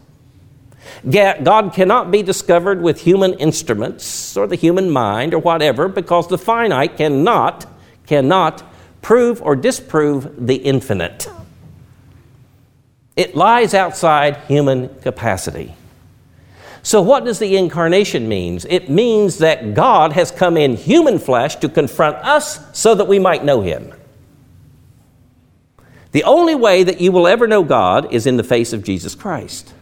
God 1.08 1.72
cannot 1.72 2.10
be 2.10 2.22
discovered 2.22 2.82
with 2.82 3.00
human 3.00 3.34
instruments 3.34 4.36
or 4.36 4.46
the 4.46 4.56
human 4.56 4.90
mind 4.90 5.34
or 5.34 5.38
whatever 5.38 5.88
because 5.88 6.28
the 6.28 6.38
finite 6.38 6.96
cannot, 6.96 7.66
cannot 8.06 8.62
prove 9.00 9.42
or 9.42 9.56
disprove 9.56 10.46
the 10.46 10.56
infinite. 10.56 11.28
It 13.16 13.34
lies 13.34 13.74
outside 13.74 14.36
human 14.48 14.88
capacity. 15.00 15.74
So, 16.82 17.00
what 17.00 17.24
does 17.24 17.38
the 17.38 17.56
incarnation 17.56 18.28
mean? 18.28 18.58
It 18.68 18.90
means 18.90 19.38
that 19.38 19.74
God 19.74 20.12
has 20.12 20.30
come 20.30 20.56
in 20.56 20.76
human 20.76 21.18
flesh 21.18 21.56
to 21.56 21.68
confront 21.68 22.16
us 22.16 22.60
so 22.76 22.94
that 22.94 23.06
we 23.06 23.20
might 23.20 23.44
know 23.44 23.60
Him. 23.60 23.92
The 26.10 26.24
only 26.24 26.54
way 26.54 26.82
that 26.82 27.00
you 27.00 27.12
will 27.12 27.26
ever 27.26 27.46
know 27.46 27.62
God 27.62 28.12
is 28.12 28.26
in 28.26 28.36
the 28.36 28.44
face 28.44 28.72
of 28.72 28.82
Jesus 28.82 29.14
Christ. 29.14 29.72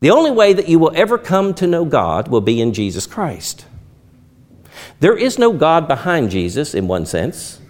The 0.00 0.10
only 0.10 0.32
way 0.32 0.52
that 0.52 0.68
you 0.68 0.80
will 0.80 0.92
ever 0.94 1.16
come 1.16 1.54
to 1.54 1.66
know 1.66 1.84
God 1.84 2.26
will 2.26 2.40
be 2.40 2.60
in 2.60 2.72
Jesus 2.74 3.06
Christ. 3.06 3.64
There 4.98 5.16
is 5.16 5.38
no 5.38 5.52
God 5.52 5.86
behind 5.86 6.30
Jesus 6.30 6.74
in 6.74 6.88
one 6.88 7.06
sense. 7.06 7.60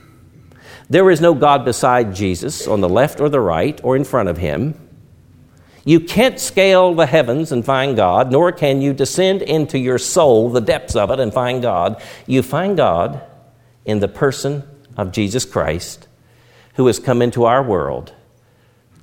There 0.88 1.10
is 1.10 1.20
no 1.20 1.34
God 1.34 1.64
beside 1.64 2.14
Jesus 2.14 2.66
on 2.66 2.80
the 2.80 2.88
left 2.88 3.20
or 3.20 3.28
the 3.28 3.40
right 3.40 3.78
or 3.84 3.96
in 3.96 4.04
front 4.04 4.28
of 4.28 4.38
him. 4.38 4.74
You 5.84 6.00
can't 6.00 6.38
scale 6.38 6.94
the 6.94 7.06
heavens 7.06 7.50
and 7.50 7.64
find 7.64 7.96
God, 7.96 8.30
nor 8.30 8.52
can 8.52 8.80
you 8.80 8.92
descend 8.92 9.42
into 9.42 9.78
your 9.78 9.98
soul, 9.98 10.50
the 10.50 10.60
depths 10.60 10.94
of 10.94 11.10
it, 11.10 11.18
and 11.18 11.32
find 11.32 11.60
God. 11.60 12.00
You 12.26 12.42
find 12.42 12.76
God 12.76 13.22
in 13.84 13.98
the 13.98 14.08
person 14.08 14.62
of 14.96 15.10
Jesus 15.10 15.44
Christ, 15.44 16.06
who 16.74 16.86
has 16.86 16.98
come 16.98 17.20
into 17.20 17.44
our 17.44 17.62
world 17.62 18.14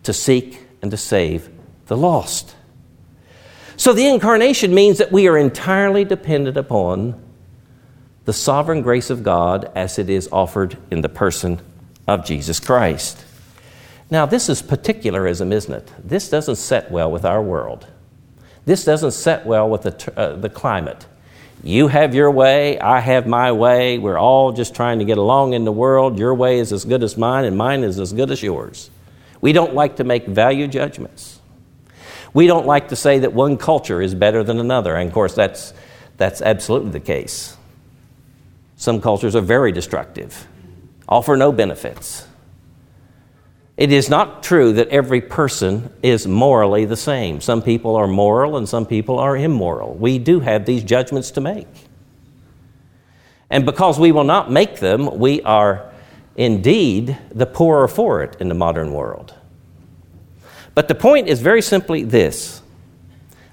to 0.03 0.13
seek 0.13 0.65
and 0.81 0.89
to 0.91 0.97
save 0.97 1.49
the 1.87 1.97
lost. 1.97 2.55
So 3.75 3.93
the 3.93 4.07
incarnation 4.07 4.73
means 4.73 4.97
that 4.99 5.11
we 5.11 5.27
are 5.27 5.37
entirely 5.37 6.05
dependent 6.05 6.57
upon 6.57 7.21
the 8.25 8.33
sovereign 8.33 8.81
grace 8.81 9.09
of 9.09 9.23
God 9.23 9.71
as 9.75 9.97
it 9.97 10.09
is 10.09 10.29
offered 10.31 10.77
in 10.91 11.01
the 11.01 11.09
person 11.09 11.61
of 12.07 12.25
Jesus 12.25 12.59
Christ. 12.59 13.25
Now, 14.11 14.25
this 14.25 14.49
is 14.49 14.61
particularism, 14.61 15.51
isn't 15.51 15.73
it? 15.73 15.91
This 16.03 16.29
doesn't 16.29 16.55
set 16.55 16.89
well 16.91 17.11
with 17.11 17.25
our 17.25 17.41
world. 17.41 17.87
This 18.65 18.83
doesn't 18.83 19.11
set 19.11 19.45
well 19.45 19.69
with 19.69 19.83
the, 19.83 20.13
uh, 20.17 20.35
the 20.35 20.49
climate. 20.49 21.05
You 21.63 21.87
have 21.89 22.15
your 22.15 22.31
way, 22.31 22.79
I 22.79 23.01
have 23.01 23.27
my 23.27 23.51
way. 23.51 23.97
We're 23.97 24.17
all 24.17 24.51
just 24.51 24.73
trying 24.73 24.99
to 24.99 25.05
get 25.05 25.17
along 25.17 25.53
in 25.53 25.65
the 25.65 25.71
world. 25.71 26.17
Your 26.17 26.33
way 26.33 26.59
is 26.59 26.71
as 26.71 26.85
good 26.85 27.03
as 27.03 27.17
mine, 27.17 27.45
and 27.45 27.57
mine 27.57 27.83
is 27.83 27.99
as 27.99 28.13
good 28.13 28.31
as 28.31 28.41
yours. 28.41 28.89
We 29.41 29.53
don't 29.53 29.73
like 29.73 29.97
to 29.97 30.03
make 30.03 30.25
value 30.25 30.67
judgments. 30.67 31.39
We 32.33 32.47
don't 32.47 32.65
like 32.65 32.89
to 32.89 32.95
say 32.95 33.19
that 33.19 33.33
one 33.33 33.57
culture 33.57 34.01
is 34.01 34.15
better 34.15 34.43
than 34.43 34.59
another. 34.59 34.95
And 34.95 35.07
of 35.07 35.13
course, 35.13 35.33
that's, 35.33 35.73
that's 36.17 36.41
absolutely 36.41 36.91
the 36.91 36.99
case. 36.99 37.57
Some 38.77 39.01
cultures 39.01 39.35
are 39.35 39.41
very 39.41 39.71
destructive, 39.71 40.47
offer 41.07 41.35
no 41.35 41.51
benefits. 41.51 42.25
It 43.79 43.93
is 43.93 44.09
not 44.09 44.43
true 44.43 44.73
that 44.73 44.89
every 44.89 45.21
person 45.21 45.89
is 46.03 46.27
morally 46.27 46.83
the 46.83 46.97
same. 46.97 47.39
Some 47.39 47.61
people 47.61 47.95
are 47.95 48.07
moral 48.07 48.57
and 48.57 48.67
some 48.67 48.85
people 48.85 49.17
are 49.19 49.37
immoral. 49.37 49.93
We 49.93 50.19
do 50.19 50.41
have 50.41 50.65
these 50.65 50.83
judgments 50.83 51.31
to 51.31 51.41
make. 51.41 51.65
And 53.49 53.65
because 53.65 53.97
we 53.97 54.11
will 54.11 54.25
not 54.25 54.51
make 54.51 54.81
them, 54.81 55.17
we 55.17 55.41
are 55.43 55.89
indeed 56.35 57.17
the 57.31 57.45
poorer 57.45 57.87
for 57.87 58.21
it 58.21 58.35
in 58.41 58.49
the 58.49 58.53
modern 58.53 58.91
world. 58.91 59.33
But 60.75 60.89
the 60.89 60.95
point 60.95 61.29
is 61.29 61.39
very 61.39 61.61
simply 61.61 62.03
this 62.03 62.61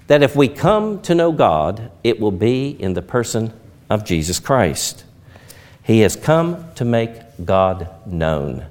that 0.07 0.23
if 0.23 0.35
we 0.35 0.49
come 0.49 1.01
to 1.03 1.15
know 1.15 1.31
God, 1.31 1.89
it 2.03 2.19
will 2.19 2.31
be 2.31 2.69
in 2.69 2.95
the 2.95 3.01
person 3.01 3.53
of 3.89 4.03
Jesus 4.03 4.41
Christ. 4.41 5.05
He 5.83 6.01
has 6.01 6.17
come 6.17 6.69
to 6.75 6.83
make 6.83 7.45
God 7.45 7.89
known. 8.05 8.65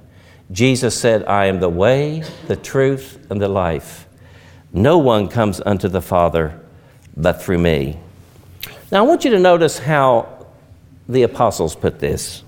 Jesus 0.51 0.99
said, 0.99 1.25
I 1.25 1.45
am 1.45 1.59
the 1.59 1.69
way, 1.69 2.23
the 2.47 2.55
truth, 2.55 3.25
and 3.29 3.41
the 3.41 3.49
life. 3.49 4.07
No 4.71 4.97
one 4.97 5.27
comes 5.27 5.61
unto 5.65 5.87
the 5.87 6.01
Father 6.01 6.59
but 7.15 7.41
through 7.41 7.57
me. 7.57 7.99
Now, 8.91 9.03
I 9.03 9.07
want 9.07 9.25
you 9.25 9.31
to 9.31 9.39
notice 9.39 9.79
how 9.79 10.47
the 11.09 11.23
apostles 11.23 11.75
put 11.75 11.99
this. 11.99 12.43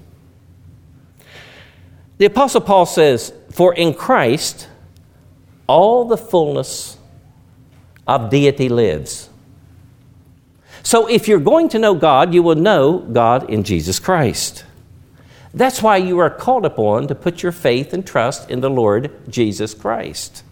The 2.18 2.26
apostle 2.26 2.62
Paul 2.62 2.86
says, 2.86 3.34
For 3.52 3.74
in 3.74 3.94
Christ 3.94 4.68
all 5.68 6.06
the 6.06 6.18
fullness 6.18 6.98
of 8.08 8.30
deity 8.30 8.70
lives. 8.70 9.30
So, 10.84 11.08
if 11.08 11.28
you're 11.28 11.40
going 11.40 11.70
to 11.70 11.80
know 11.80 11.94
God, 11.94 12.34
you 12.34 12.42
will 12.42 12.56
know 12.56 13.00
God 13.00 13.50
in 13.50 13.64
Jesus 13.64 14.00
Christ. 14.00 14.64
That's 15.54 15.82
why 15.82 15.98
you 15.98 16.20
are 16.20 16.30
called 16.30 16.66
upon 16.66 17.08
to 17.08 17.16
put 17.16 17.42
your 17.42 17.52
faith 17.52 17.94
and 17.94 18.06
trust 18.06 18.50
in 18.50 18.62
the 18.62 18.70
Lord 18.70 19.12
Jesus 19.30 19.74
Christ. 19.74 20.44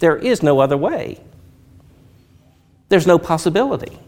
There 0.00 0.16
is 0.16 0.42
no 0.42 0.60
other 0.60 0.76
way, 0.76 1.20
there's 2.88 3.06
no 3.06 3.18
possibility. 3.18 3.98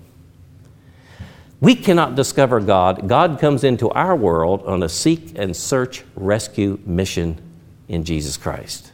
We 1.58 1.74
cannot 1.74 2.16
discover 2.16 2.60
God. 2.60 3.08
God 3.08 3.38
comes 3.40 3.64
into 3.64 3.88
our 3.90 4.14
world 4.14 4.62
on 4.66 4.82
a 4.82 4.90
seek 4.90 5.32
and 5.36 5.56
search 5.56 6.04
rescue 6.14 6.78
mission 6.84 7.40
in 7.88 8.04
Jesus 8.04 8.36
Christ. 8.36 8.92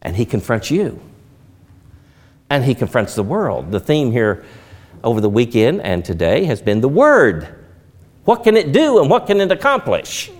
And 0.00 0.14
He 0.14 0.24
confronts 0.24 0.70
you. 0.70 1.00
And 2.48 2.64
He 2.64 2.76
confronts 2.76 3.16
the 3.16 3.24
world. 3.24 3.72
The 3.72 3.80
theme 3.80 4.12
here 4.12 4.44
over 5.02 5.20
the 5.20 5.28
weekend 5.28 5.80
and 5.82 6.04
today 6.04 6.44
has 6.44 6.62
been 6.62 6.80
the 6.80 6.88
Word. 6.88 7.63
What 8.24 8.44
can 8.44 8.56
it 8.56 8.72
do 8.72 9.00
and 9.00 9.10
what 9.10 9.26
can 9.26 9.40
it 9.40 9.52
accomplish? 9.52 10.30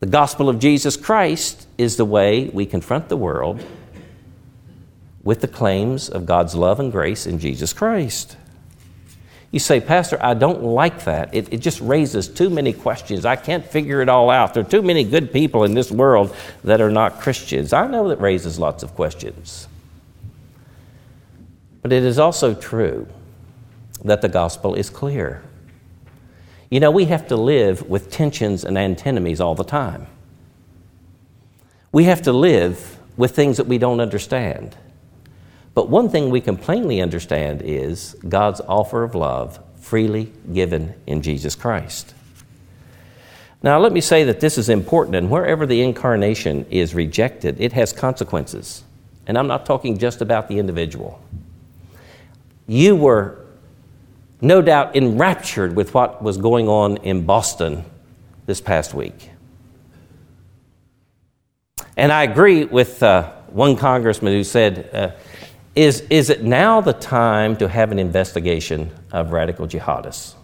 The 0.00 0.06
gospel 0.06 0.48
of 0.48 0.58
Jesus 0.58 0.96
Christ 0.96 1.68
is 1.76 1.96
the 1.96 2.04
way 2.04 2.48
we 2.48 2.66
confront 2.66 3.08
the 3.08 3.16
world 3.16 3.64
with 5.22 5.40
the 5.42 5.48
claims 5.48 6.08
of 6.08 6.26
God's 6.26 6.54
love 6.54 6.80
and 6.80 6.90
grace 6.90 7.26
in 7.26 7.38
Jesus 7.38 7.72
Christ. 7.72 8.36
You 9.50 9.58
say, 9.58 9.80
Pastor, 9.80 10.16
I 10.22 10.34
don't 10.34 10.62
like 10.62 11.04
that. 11.04 11.34
It, 11.34 11.52
it, 11.52 11.58
just 11.58 11.80
raises 11.80 12.28
too 12.28 12.48
many 12.50 12.72
questions. 12.72 13.26
I 13.26 13.36
can't 13.36 13.64
figure 13.64 14.00
it 14.00 14.08
all 14.08 14.30
out. 14.30 14.54
There 14.54 14.64
are 14.64 14.68
too 14.68 14.80
many 14.80 15.02
good 15.02 15.32
people 15.32 15.64
in 15.64 15.74
this 15.74 15.90
world 15.90 16.34
that 16.62 16.80
are 16.80 16.90
not 16.90 17.20
Christians. 17.20 17.72
I 17.72 17.86
know 17.88 18.08
that 18.08 18.20
raises 18.20 18.58
lots 18.60 18.82
of 18.84 18.94
questions. 18.94 19.66
But 21.82 21.92
it 21.92 22.04
is 22.04 22.18
also 22.18 22.54
true 22.54 23.08
that 24.04 24.22
the 24.22 24.28
gospel 24.28 24.74
is 24.74 24.88
clear. 24.88 25.42
You 26.70 26.78
know, 26.78 26.92
we 26.92 27.06
have 27.06 27.26
to 27.28 27.36
live 27.36 27.88
with 27.88 28.10
tensions 28.10 28.64
and 28.64 28.78
antinomies 28.78 29.40
all 29.40 29.56
the 29.56 29.64
time. 29.64 30.06
We 31.90 32.04
have 32.04 32.22
to 32.22 32.32
live 32.32 32.96
with 33.16 33.34
things 33.34 33.56
that 33.56 33.66
we 33.66 33.76
don't 33.76 34.00
understand. 34.00 34.76
But 35.74 35.88
one 35.88 36.08
thing 36.08 36.30
we 36.30 36.40
can 36.40 36.56
plainly 36.56 37.00
understand 37.00 37.62
is 37.62 38.14
God's 38.28 38.60
offer 38.60 39.02
of 39.02 39.16
love 39.16 39.58
freely 39.80 40.32
given 40.52 40.94
in 41.06 41.22
Jesus 41.22 41.56
Christ. 41.56 42.14
Now, 43.62 43.78
let 43.78 43.92
me 43.92 44.00
say 44.00 44.24
that 44.24 44.40
this 44.40 44.56
is 44.56 44.68
important, 44.68 45.16
and 45.16 45.30
wherever 45.30 45.66
the 45.66 45.82
incarnation 45.82 46.64
is 46.70 46.94
rejected, 46.94 47.60
it 47.60 47.72
has 47.72 47.92
consequences. 47.92 48.84
And 49.26 49.36
I'm 49.36 49.48
not 49.48 49.66
talking 49.66 49.98
just 49.98 50.22
about 50.22 50.48
the 50.48 50.58
individual. 50.58 51.20
You 52.66 52.94
were 52.94 53.39
no 54.40 54.62
doubt 54.62 54.96
enraptured 54.96 55.76
with 55.76 55.94
what 55.94 56.22
was 56.22 56.36
going 56.36 56.68
on 56.68 56.96
in 56.98 57.24
Boston 57.24 57.84
this 58.46 58.60
past 58.60 58.94
week. 58.94 59.30
And 61.96 62.10
I 62.10 62.22
agree 62.22 62.64
with 62.64 63.02
uh, 63.02 63.30
one 63.48 63.76
congressman 63.76 64.32
who 64.32 64.44
said, 64.44 64.90
uh, 64.92 65.10
is, 65.74 66.00
is 66.10 66.30
it 66.30 66.42
now 66.42 66.80
the 66.80 66.92
time 66.92 67.56
to 67.56 67.68
have 67.68 67.92
an 67.92 67.98
investigation 67.98 68.90
of 69.12 69.32
radical 69.32 69.66
jihadists? 69.66 70.34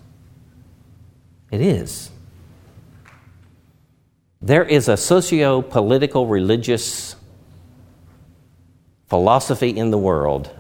It 1.51 1.61
is. 1.61 2.11
There 4.43 4.65
is 4.65 4.89
a 4.89 4.97
socio 4.97 5.63
political 5.63 6.27
religious 6.27 7.17
philosophy 9.09 9.71
in 9.71 9.91
the 9.91 9.99
world 9.99 10.51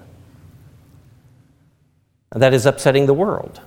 that 2.36 2.52
is 2.52 2.66
upsetting 2.66 3.06
the 3.06 3.14
world. 3.14 3.60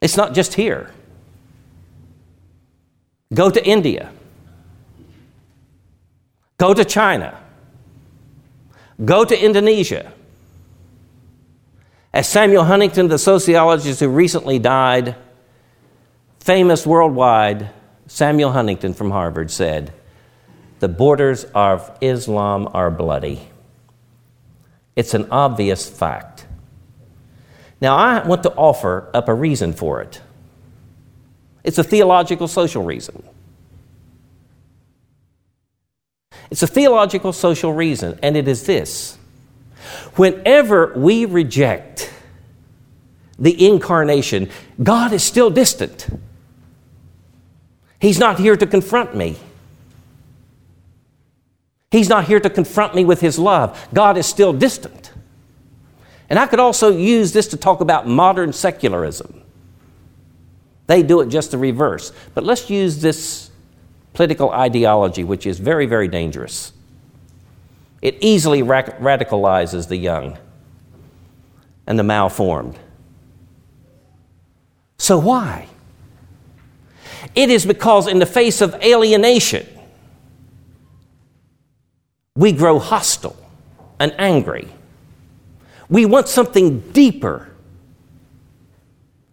It's 0.00 0.16
not 0.16 0.34
just 0.34 0.54
here. 0.54 0.90
Go 3.32 3.50
to 3.50 3.64
India. 3.64 4.12
Go 6.58 6.74
to 6.74 6.84
China. 6.84 7.40
Go 9.02 9.24
to 9.24 9.44
Indonesia. 9.44 10.12
As 12.12 12.28
Samuel 12.28 12.64
Huntington, 12.64 13.08
the 13.08 13.18
sociologist 13.18 14.00
who 14.00 14.08
recently 14.08 14.58
died, 14.58 15.16
famous 16.40 16.86
worldwide, 16.86 17.70
Samuel 18.06 18.52
Huntington 18.52 18.94
from 18.94 19.10
Harvard 19.10 19.50
said, 19.50 19.92
The 20.80 20.88
borders 20.88 21.44
of 21.54 21.96
Islam 22.00 22.68
are 22.72 22.90
bloody. 22.90 23.48
It's 24.96 25.14
an 25.14 25.28
obvious 25.30 25.88
fact. 25.88 26.46
Now, 27.80 27.96
I 27.96 28.26
want 28.26 28.42
to 28.44 28.54
offer 28.54 29.10
up 29.12 29.28
a 29.28 29.34
reason 29.34 29.72
for 29.72 30.00
it. 30.00 30.20
It's 31.64 31.78
a 31.78 31.84
theological 31.84 32.48
social 32.48 32.82
reason. 32.84 33.22
It's 36.50 36.62
a 36.62 36.66
theological 36.66 37.32
social 37.32 37.72
reason, 37.72 38.18
and 38.22 38.36
it 38.36 38.46
is 38.46 38.64
this. 38.64 39.18
Whenever 40.16 40.92
we 40.94 41.24
reject 41.24 42.12
the 43.38 43.66
incarnation, 43.66 44.50
God 44.82 45.12
is 45.12 45.24
still 45.24 45.50
distant. 45.50 46.06
He's 47.98 48.18
not 48.18 48.38
here 48.38 48.56
to 48.56 48.66
confront 48.66 49.16
me. 49.16 49.36
He's 51.94 52.08
not 52.08 52.24
here 52.24 52.40
to 52.40 52.50
confront 52.50 52.96
me 52.96 53.04
with 53.04 53.20
His 53.20 53.38
love. 53.38 53.88
God 53.94 54.16
is 54.16 54.26
still 54.26 54.52
distant. 54.52 55.12
And 56.28 56.40
I 56.40 56.48
could 56.48 56.58
also 56.58 56.90
use 56.90 57.32
this 57.32 57.46
to 57.48 57.56
talk 57.56 57.80
about 57.80 58.08
modern 58.08 58.52
secularism. 58.52 59.40
They 60.88 61.04
do 61.04 61.20
it 61.20 61.28
just 61.28 61.52
the 61.52 61.58
reverse. 61.58 62.10
But 62.34 62.42
let's 62.42 62.68
use 62.68 63.00
this 63.00 63.48
political 64.12 64.50
ideology, 64.50 65.22
which 65.22 65.46
is 65.46 65.60
very, 65.60 65.86
very 65.86 66.08
dangerous. 66.08 66.72
It 68.02 68.16
easily 68.20 68.60
radicalizes 68.60 69.86
the 69.86 69.96
young 69.96 70.36
and 71.86 71.96
the 71.96 72.02
malformed. 72.02 72.76
So, 74.98 75.16
why? 75.16 75.68
It 77.36 77.50
is 77.50 77.64
because, 77.64 78.08
in 78.08 78.18
the 78.18 78.26
face 78.26 78.60
of 78.60 78.74
alienation, 78.82 79.68
we 82.36 82.50
grow 82.50 82.78
hostile 82.78 83.36
and 84.00 84.14
angry. 84.18 84.68
We 85.88 86.04
want 86.04 86.28
something 86.28 86.80
deeper. 86.90 87.48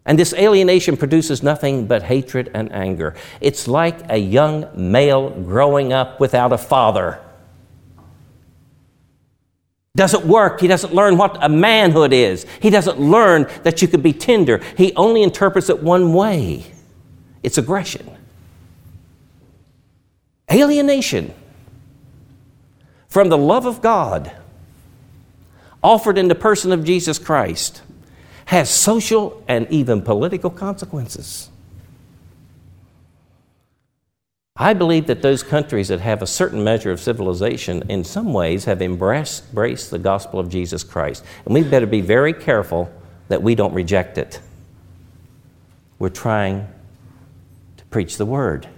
And 0.05 0.19
this 0.19 0.33
alienation 0.33 0.97
produces 0.97 1.41
nothing 1.41 1.87
but 1.87 2.03
hatred 2.03 2.51
and 2.53 2.71
anger. 2.71 3.15
It's 3.39 3.67
like 3.67 3.97
a 4.09 4.17
young 4.17 4.67
male 4.75 5.29
growing 5.29 5.93
up 5.93 6.19
without 6.19 6.51
a 6.51 6.57
father. 6.57 7.19
Doesn't 9.95 10.25
work. 10.25 10.61
He 10.61 10.67
doesn't 10.67 10.93
learn 10.93 11.17
what 11.17 11.37
a 11.43 11.49
manhood 11.49 12.13
is. 12.13 12.45
He 12.61 12.69
doesn't 12.69 12.99
learn 12.99 13.47
that 13.63 13.81
you 13.81 13.87
can 13.87 14.01
be 14.01 14.13
tender. 14.13 14.61
He 14.77 14.93
only 14.95 15.23
interprets 15.23 15.69
it 15.69 15.81
one 15.81 16.13
way 16.13 16.65
it's 17.43 17.57
aggression, 17.57 18.07
alienation 20.51 21.33
from 23.11 23.27
the 23.27 23.37
love 23.37 23.65
of 23.65 23.81
God 23.81 24.31
offered 25.83 26.17
in 26.17 26.29
the 26.29 26.33
person 26.33 26.71
of 26.71 26.85
Jesus 26.85 27.19
Christ 27.19 27.81
has 28.45 28.69
social 28.69 29.43
and 29.49 29.67
even 29.69 30.01
political 30.01 30.49
consequences. 30.49 31.49
I 34.55 34.73
believe 34.73 35.07
that 35.07 35.21
those 35.21 35.43
countries 35.43 35.89
that 35.89 35.99
have 35.99 36.21
a 36.21 36.27
certain 36.27 36.63
measure 36.63 36.89
of 36.89 37.01
civilization, 37.01 37.83
in 37.89 38.05
some 38.05 38.31
ways, 38.31 38.63
have 38.63 38.81
embraced, 38.81 39.51
the 39.53 39.99
gospel 40.01 40.39
of 40.39 40.47
Jesus 40.47 40.81
Christ. 40.85 41.25
And 41.43 41.53
we 41.53 41.63
better 41.63 41.87
be 41.87 41.99
very 41.99 42.31
careful 42.31 42.89
that 43.27 43.43
we 43.43 43.55
don't 43.55 43.73
reject 43.73 44.17
it. 44.17 44.39
We're 45.99 46.07
trying 46.07 46.65
to 47.75 47.85
preach 47.87 48.15
the 48.15 48.25
word. 48.25 48.69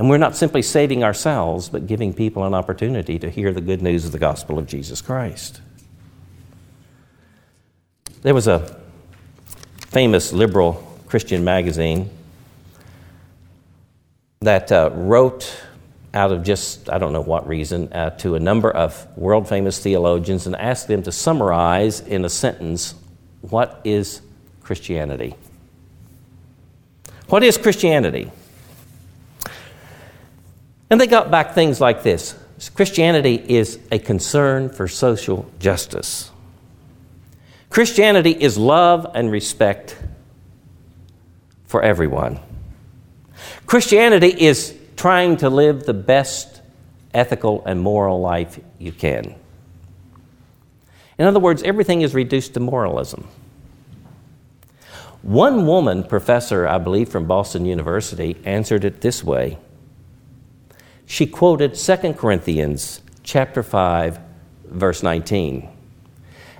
And 0.00 0.08
we're 0.08 0.16
not 0.16 0.34
simply 0.34 0.62
saving 0.62 1.04
ourselves, 1.04 1.68
but 1.68 1.86
giving 1.86 2.14
people 2.14 2.44
an 2.44 2.54
opportunity 2.54 3.18
to 3.18 3.28
hear 3.28 3.52
the 3.52 3.60
good 3.60 3.82
news 3.82 4.06
of 4.06 4.12
the 4.12 4.18
gospel 4.18 4.58
of 4.58 4.66
Jesus 4.66 5.02
Christ. 5.02 5.60
There 8.22 8.32
was 8.32 8.48
a 8.48 8.80
famous 9.88 10.32
liberal 10.32 10.82
Christian 11.06 11.44
magazine 11.44 12.08
that 14.40 14.72
uh, 14.72 14.88
wrote 14.94 15.54
out 16.14 16.32
of 16.32 16.44
just, 16.44 16.88
I 16.88 16.96
don't 16.96 17.12
know 17.12 17.20
what 17.20 17.46
reason, 17.46 17.92
uh, 17.92 18.08
to 18.20 18.36
a 18.36 18.40
number 18.40 18.70
of 18.70 19.06
world 19.18 19.50
famous 19.50 19.80
theologians 19.80 20.46
and 20.46 20.56
asked 20.56 20.88
them 20.88 21.02
to 21.02 21.12
summarize 21.12 22.00
in 22.00 22.24
a 22.24 22.30
sentence 22.30 22.94
what 23.42 23.82
is 23.84 24.22
Christianity? 24.62 25.34
What 27.28 27.42
is 27.42 27.58
Christianity? 27.58 28.30
And 30.90 31.00
they 31.00 31.06
got 31.06 31.30
back 31.30 31.54
things 31.54 31.80
like 31.80 32.02
this 32.02 32.34
Christianity 32.74 33.36
is 33.36 33.78
a 33.90 33.98
concern 33.98 34.68
for 34.68 34.88
social 34.88 35.50
justice. 35.58 36.30
Christianity 37.70 38.32
is 38.32 38.58
love 38.58 39.06
and 39.14 39.30
respect 39.30 39.96
for 41.64 41.82
everyone. 41.82 42.40
Christianity 43.64 44.26
is 44.26 44.76
trying 44.96 45.36
to 45.38 45.48
live 45.48 45.84
the 45.84 45.94
best 45.94 46.60
ethical 47.14 47.64
and 47.64 47.80
moral 47.80 48.20
life 48.20 48.58
you 48.78 48.90
can. 48.90 49.36
In 51.16 51.26
other 51.26 51.38
words, 51.38 51.62
everything 51.62 52.00
is 52.02 52.12
reduced 52.12 52.54
to 52.54 52.60
moralism. 52.60 53.28
One 55.22 55.66
woman 55.66 56.02
professor, 56.02 56.66
I 56.66 56.78
believe 56.78 57.08
from 57.08 57.26
Boston 57.26 57.66
University, 57.66 58.36
answered 58.44 58.84
it 58.84 59.00
this 59.00 59.22
way 59.22 59.58
she 61.10 61.26
quoted 61.26 61.74
2 61.74 62.12
Corinthians 62.12 63.00
chapter 63.24 63.64
5 63.64 64.20
verse 64.66 65.02
19. 65.02 65.68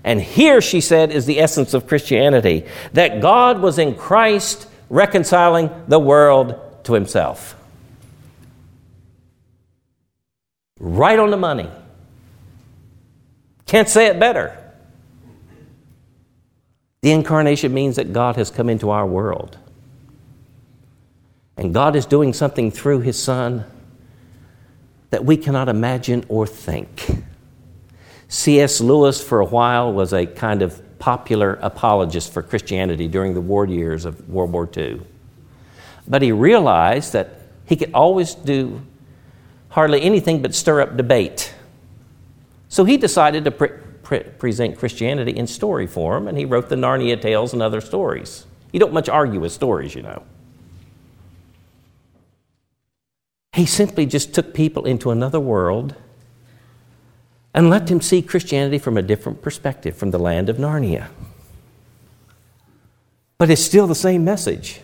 And 0.02 0.20
here 0.20 0.60
she 0.60 0.80
said 0.80 1.12
is 1.12 1.24
the 1.24 1.38
essence 1.38 1.72
of 1.72 1.86
Christianity 1.86 2.66
that 2.92 3.20
God 3.20 3.60
was 3.60 3.78
in 3.78 3.94
Christ 3.94 4.66
reconciling 4.88 5.70
the 5.86 6.00
world 6.00 6.56
to 6.82 6.94
himself. 6.94 7.54
Right 10.80 11.20
on 11.20 11.30
the 11.30 11.36
money. 11.36 11.70
Can't 13.66 13.88
say 13.88 14.06
it 14.06 14.18
better. 14.18 14.58
The 17.02 17.12
incarnation 17.12 17.72
means 17.72 17.94
that 17.96 18.12
God 18.12 18.34
has 18.34 18.50
come 18.50 18.68
into 18.68 18.90
our 18.90 19.06
world. 19.06 19.56
And 21.56 21.72
God 21.72 21.94
is 21.94 22.04
doing 22.04 22.32
something 22.32 22.72
through 22.72 23.02
his 23.02 23.16
son 23.16 23.64
that 25.10 25.24
we 25.24 25.36
cannot 25.36 25.68
imagine 25.68 26.24
or 26.28 26.46
think. 26.46 27.24
C.S. 28.28 28.80
Lewis, 28.80 29.22
for 29.22 29.40
a 29.40 29.44
while, 29.44 29.92
was 29.92 30.12
a 30.12 30.24
kind 30.24 30.62
of 30.62 30.80
popular 30.98 31.54
apologist 31.62 32.32
for 32.32 32.42
Christianity 32.42 33.08
during 33.08 33.34
the 33.34 33.40
war 33.40 33.66
years 33.66 34.04
of 34.04 34.28
World 34.28 34.52
War 34.52 34.68
II. 34.76 35.00
But 36.06 36.22
he 36.22 36.30
realized 36.30 37.12
that 37.12 37.40
he 37.66 37.76
could 37.76 37.92
always 37.92 38.34
do 38.34 38.82
hardly 39.70 40.02
anything 40.02 40.42
but 40.42 40.54
stir 40.54 40.80
up 40.80 40.96
debate. 40.96 41.54
So 42.68 42.84
he 42.84 42.96
decided 42.96 43.44
to 43.44 43.50
pre- 43.50 43.72
pre- 44.02 44.20
present 44.20 44.78
Christianity 44.78 45.32
in 45.32 45.46
story 45.46 45.86
form, 45.86 46.28
and 46.28 46.38
he 46.38 46.44
wrote 46.44 46.68
the 46.68 46.76
Narnia 46.76 47.20
tales 47.20 47.52
and 47.52 47.62
other 47.62 47.80
stories. 47.80 48.46
You 48.72 48.78
don't 48.78 48.92
much 48.92 49.08
argue 49.08 49.40
with 49.40 49.52
stories, 49.52 49.94
you 49.94 50.02
know. 50.02 50.22
He 53.52 53.66
simply 53.66 54.06
just 54.06 54.32
took 54.32 54.54
people 54.54 54.84
into 54.86 55.10
another 55.10 55.40
world 55.40 55.94
and 57.52 57.68
let 57.68 57.88
them 57.88 58.00
see 58.00 58.22
Christianity 58.22 58.78
from 58.78 58.96
a 58.96 59.02
different 59.02 59.42
perspective, 59.42 59.96
from 59.96 60.12
the 60.12 60.18
land 60.18 60.48
of 60.48 60.56
Narnia. 60.56 61.08
But 63.38 63.50
it's 63.50 63.62
still 63.62 63.86
the 63.86 63.94
same 63.94 64.24
message 64.24 64.82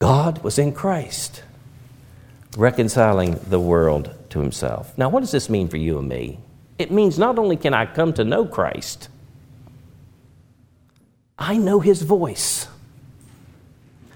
God 0.00 0.42
was 0.42 0.58
in 0.58 0.72
Christ, 0.72 1.44
reconciling 2.56 3.38
the 3.48 3.60
world 3.60 4.14
to 4.30 4.40
himself. 4.40 4.96
Now, 4.98 5.08
what 5.08 5.20
does 5.20 5.30
this 5.30 5.48
mean 5.48 5.68
for 5.68 5.76
you 5.76 5.98
and 5.98 6.08
me? 6.08 6.40
It 6.78 6.90
means 6.90 7.18
not 7.18 7.38
only 7.38 7.56
can 7.56 7.72
I 7.72 7.86
come 7.86 8.12
to 8.14 8.24
know 8.24 8.44
Christ, 8.44 9.08
I 11.38 11.56
know 11.56 11.80
his 11.80 12.02
voice. 12.02 12.66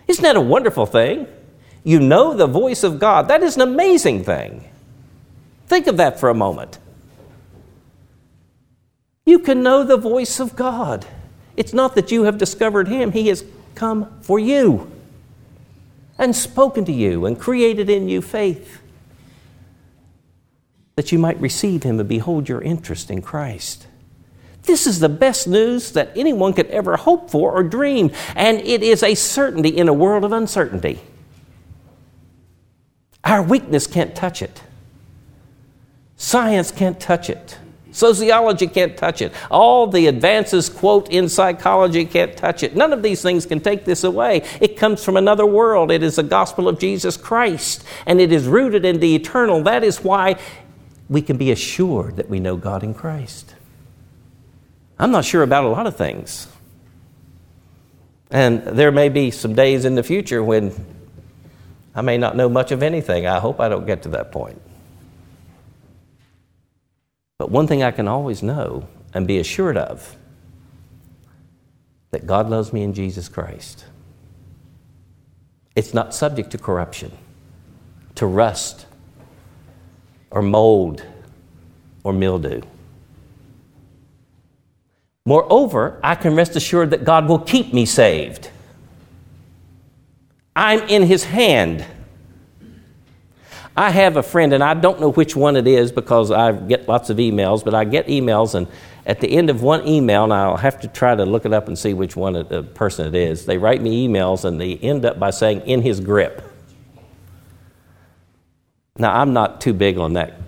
Isn't 0.09 0.25
that 0.25 0.37
a 0.37 0.41
wonderful 0.41 0.87
thing? 0.87 1.29
You 1.87 2.01
know 2.01 2.35
the 2.35 2.49
voice 2.49 2.83
of 2.83 2.99
God. 2.99 3.29
That 3.29 3.45
is 3.45 3.55
an 3.55 3.63
amazing 3.63 4.25
thing. 4.25 4.69
Think 5.69 5.87
of 5.87 5.99
that 5.99 6.19
for 6.19 6.29
a 6.29 6.35
moment. 6.35 6.81
You 9.25 9.39
can 9.39 9.63
know 9.63 9.85
the 9.85 9.97
voice 9.97 10.41
of 10.41 10.57
God. 10.57 11.07
It's 11.57 11.73
not 11.73 11.95
that 11.95 12.11
you 12.11 12.25
have 12.25 12.39
discovered 12.39 12.89
Him, 12.89 13.13
He 13.13 13.29
has 13.29 13.45
come 13.77 14.21
for 14.21 14.41
you 14.41 14.91
and 16.19 16.35
spoken 16.35 16.85
to 16.87 16.93
you 16.93 17.25
and 17.25 17.39
created 17.39 17.89
in 17.89 18.09
you 18.09 18.21
faith 18.21 18.83
that 20.97 21.13
you 21.13 21.21
might 21.21 21.41
receive 21.41 21.85
Him 21.85 22.01
and 22.01 22.09
behold 22.09 22.49
your 22.49 22.63
interest 22.63 23.13
in 23.13 23.23
Christ. 23.23 23.87
This 24.65 24.89
is 24.89 24.99
the 24.99 25.09
best 25.09 25.47
news 25.47 25.93
that 25.93 26.11
anyone 26.17 26.53
could 26.53 26.67
ever 26.67 26.97
hope 26.97 27.31
for 27.31 27.53
or 27.53 27.63
dream, 27.63 28.11
and 28.35 28.59
it 28.59 28.83
is 28.83 29.05
a 29.05 29.15
certainty 29.15 29.69
in 29.69 29.87
a 29.87 29.95
world 29.95 30.25
of 30.25 30.33
uncertainty. 30.33 31.01
Our 33.27 33.43
weakness 33.43 33.89
can't 33.89 34.15
touch 34.15 34.41
it. 34.41 34.63
Science 36.17 36.71
can't 36.71 36.99
touch 36.99 37.29
it. 37.29 37.59
Sociology 37.91 38.69
can't 38.69 38.97
touch 38.97 39.21
it. 39.21 39.33
All 39.51 39.89
the 39.89 40.07
advances, 40.07 40.69
quote, 40.69 41.11
in 41.11 41.29
psychology 41.29 42.05
can't 42.05 42.37
touch 42.37 42.63
it. 42.63 42.77
None 42.77 42.93
of 42.93 43.03
these 43.03 43.23
things 43.23 43.45
can 43.45 43.59
take 43.59 43.85
this 43.85 44.05
away. 44.05 44.43
It 44.61 44.77
comes 44.77 45.03
from 45.03 45.17
another 45.17 45.45
world. 45.45 45.91
It 45.91 46.05
is 46.05 46.17
the 46.17 46.23
gospel 46.23 46.69
of 46.69 46.79
Jesus 46.79 47.17
Christ, 47.17 47.85
and 48.07 48.21
it 48.21 48.33
is 48.33 48.47
rooted 48.47 48.85
in 48.85 49.01
the 49.01 49.15
eternal. 49.17 49.63
That 49.65 49.83
is 49.83 50.05
why 50.05 50.37
we 51.09 51.21
can 51.21 51.37
be 51.37 51.51
assured 51.51 52.17
that 52.17 52.29
we 52.29 52.39
know 52.39 52.57
God 52.57 52.85
in 52.85 52.95
Christ. 52.95 53.55
I'm 54.99 55.11
not 55.11 55.25
sure 55.25 55.43
about 55.43 55.65
a 55.65 55.69
lot 55.69 55.87
of 55.87 55.97
things. 55.97 56.47
And 58.31 58.63
there 58.63 58.93
may 58.93 59.09
be 59.09 59.31
some 59.31 59.55
days 59.55 59.85
in 59.85 59.97
the 59.97 60.03
future 60.03 60.45
when 60.45 60.96
I 61.97 62.03
may 62.03 62.19
not 62.19 62.37
know 62.37 62.51
much 62.51 62.73
of 62.73 62.83
anything. 62.83 63.27
I 63.27 63.41
hope 63.41 63.59
I 63.59 63.71
don't 63.71 63.87
get 63.87 64.03
to 64.03 64.11
that 64.11 64.31
point. 64.31 64.61
But 67.39 67.51
one 67.51 67.67
thing 67.67 67.83
I 67.83 67.91
can 67.91 68.07
always 68.07 68.43
know 68.43 68.87
and 69.15 69.27
be 69.27 69.39
assured 69.39 69.79
of 69.79 70.15
that 72.11 72.27
God 72.27 72.51
loves 72.51 72.73
me 72.73 72.83
in 72.83 72.93
Jesus 72.93 73.29
Christ. 73.29 73.87
It's 75.75 75.95
not 75.95 76.15
subject 76.15 76.51
to 76.51 76.59
corruption, 76.59 77.13
to 78.15 78.27
rust, 78.27 78.87
or 80.31 80.43
mold, 80.43 81.03
or 82.05 82.13
mildew. 82.13 82.61
Moreover, 85.25 85.99
I 86.03 86.15
can 86.15 86.35
rest 86.35 86.57
assured 86.57 86.91
that 86.91 87.05
God 87.05 87.27
will 87.29 87.39
keep 87.39 87.73
me 87.73 87.85
saved. 87.87 88.51
I'm 90.57 90.81
in 90.89 91.03
his 91.03 91.23
hand. 91.23 91.85
I 93.77 93.91
have 93.91 94.17
a 94.17 94.23
friend, 94.23 94.55
and 94.55 94.65
I 94.65 94.73
don't 94.73 95.01
know 95.01 95.13
which 95.13 95.37
one 95.37 95.55
it 95.55 95.67
is 95.67 95.93
because 95.93 96.31
I 96.31 96.53
get 96.53 96.89
lots 96.89 97.11
of 97.11 97.19
emails, 97.19 97.63
but 97.63 97.75
I 97.75 97.85
get 97.85 98.07
emails, 98.07 98.55
and 98.55 98.67
at 99.07 99.21
the 99.21 99.31
end 99.31 99.51
of 99.51 99.63
one 99.63 99.87
email, 99.87 100.25
and 100.25 100.33
I'll 100.33 100.57
have 100.57 100.81
to 100.81 100.89
try 100.89 101.15
to 101.15 101.25
look 101.25 101.47
it 101.47 101.53
up 101.53 101.69
and 101.69 101.79
see 101.79 101.95
which 101.95 102.17
one 102.17 102.33
the 102.33 102.63
person 102.63 103.07
it 103.07 103.15
is, 103.15 103.47
they 103.47 103.57
write 103.57 103.81
me 103.81 104.09
emails 104.09 104.45
and 104.45 104.61
they 104.61 104.77
end 104.79 105.05
up 105.05 105.19
by 105.21 105.31
saying, 105.31 105.61
in 105.61 105.81
his 105.81 106.01
grip. 106.01 106.43
Now, 108.99 109.15
I'm 109.15 109.33
not 109.33 109.61
too 109.61 109.73
big 109.73 109.99
on 109.99 110.15
that 110.15 110.41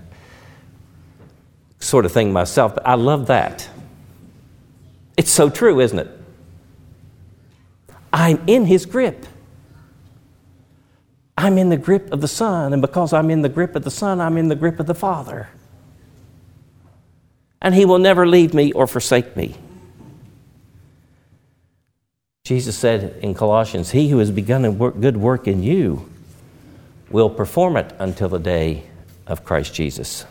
sort 1.79 2.05
of 2.05 2.11
thing 2.11 2.33
myself, 2.33 2.75
but 2.75 2.85
I 2.85 2.95
love 2.95 3.29
that. 3.29 3.69
It's 5.17 5.31
so 5.31 5.51
true, 5.51 5.79
isn't 5.79 5.99
it? 6.01 6.09
I'm 8.13 8.43
in 8.49 8.65
his 8.65 8.87
grip. 8.87 9.25
I'm 11.39 11.57
in 11.57 11.69
the 11.69 11.77
grip 11.77 12.13
of 12.13 12.21
the 12.21 12.27
Son, 12.27 12.73
and 12.73 12.83
because 12.83 13.13
I'm 13.13 13.31
in 13.31 13.43
the 13.43 13.49
grip 13.49 13.77
of 13.77 13.85
the 13.85 13.93
Son, 13.93 14.21
I'm 14.21 14.37
in 14.37 14.49
the 14.49 14.57
grip 14.57 14.81
of 14.81 14.87
the 14.87 14.95
Father. 14.95 15.49
And 17.63 17.77
he 17.77 17.85
will 17.85 18.01
never 18.01 18.27
leave 18.27 18.55
me 18.55 18.73
or 18.73 18.89
forsake 18.89 19.37
me. 19.37 19.55
Jesus 22.45 22.77
said 22.77 23.21
in 23.23 23.35
Colossians, 23.35 23.93
He 23.93 24.09
who 24.09 24.19
has 24.19 24.33
begun 24.33 24.65
a 24.65 24.73
work, 24.73 24.99
good 25.01 25.17
work 25.17 25.47
in 25.47 25.63
you 25.63 26.11
will 27.09 27.31
perform 27.31 27.77
it 27.77 27.95
until 28.01 28.29
the 28.29 28.41
day 28.41 28.83
of 29.25 29.45
Christ 29.45 29.73
Jesus. 29.73 30.27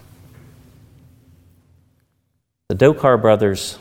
The 2.67 2.75
Dzhokhar 2.75 3.21
brothers, 3.21 3.79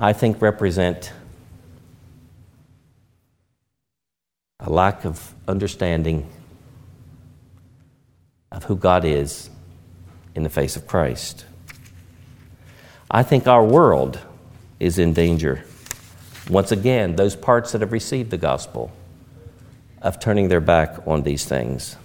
I 0.00 0.12
think, 0.12 0.42
represent 0.42 1.12
a 4.64 4.70
lack 4.70 5.04
of 5.04 5.34
understanding 5.46 6.26
of 8.50 8.64
who 8.64 8.76
God 8.76 9.04
is 9.04 9.50
in 10.34 10.42
the 10.42 10.48
face 10.48 10.74
of 10.74 10.86
Christ. 10.86 11.44
I 13.10 13.22
think 13.22 13.46
our 13.46 13.62
world 13.62 14.18
is 14.80 14.98
in 14.98 15.12
danger. 15.12 15.64
Once 16.48 16.72
again, 16.72 17.16
those 17.16 17.36
parts 17.36 17.72
that 17.72 17.82
have 17.82 17.92
received 17.92 18.30
the 18.30 18.38
gospel 18.38 18.90
of 20.00 20.18
turning 20.18 20.48
their 20.48 20.60
back 20.60 21.06
on 21.06 21.22
these 21.22 21.44
things. 21.44 21.96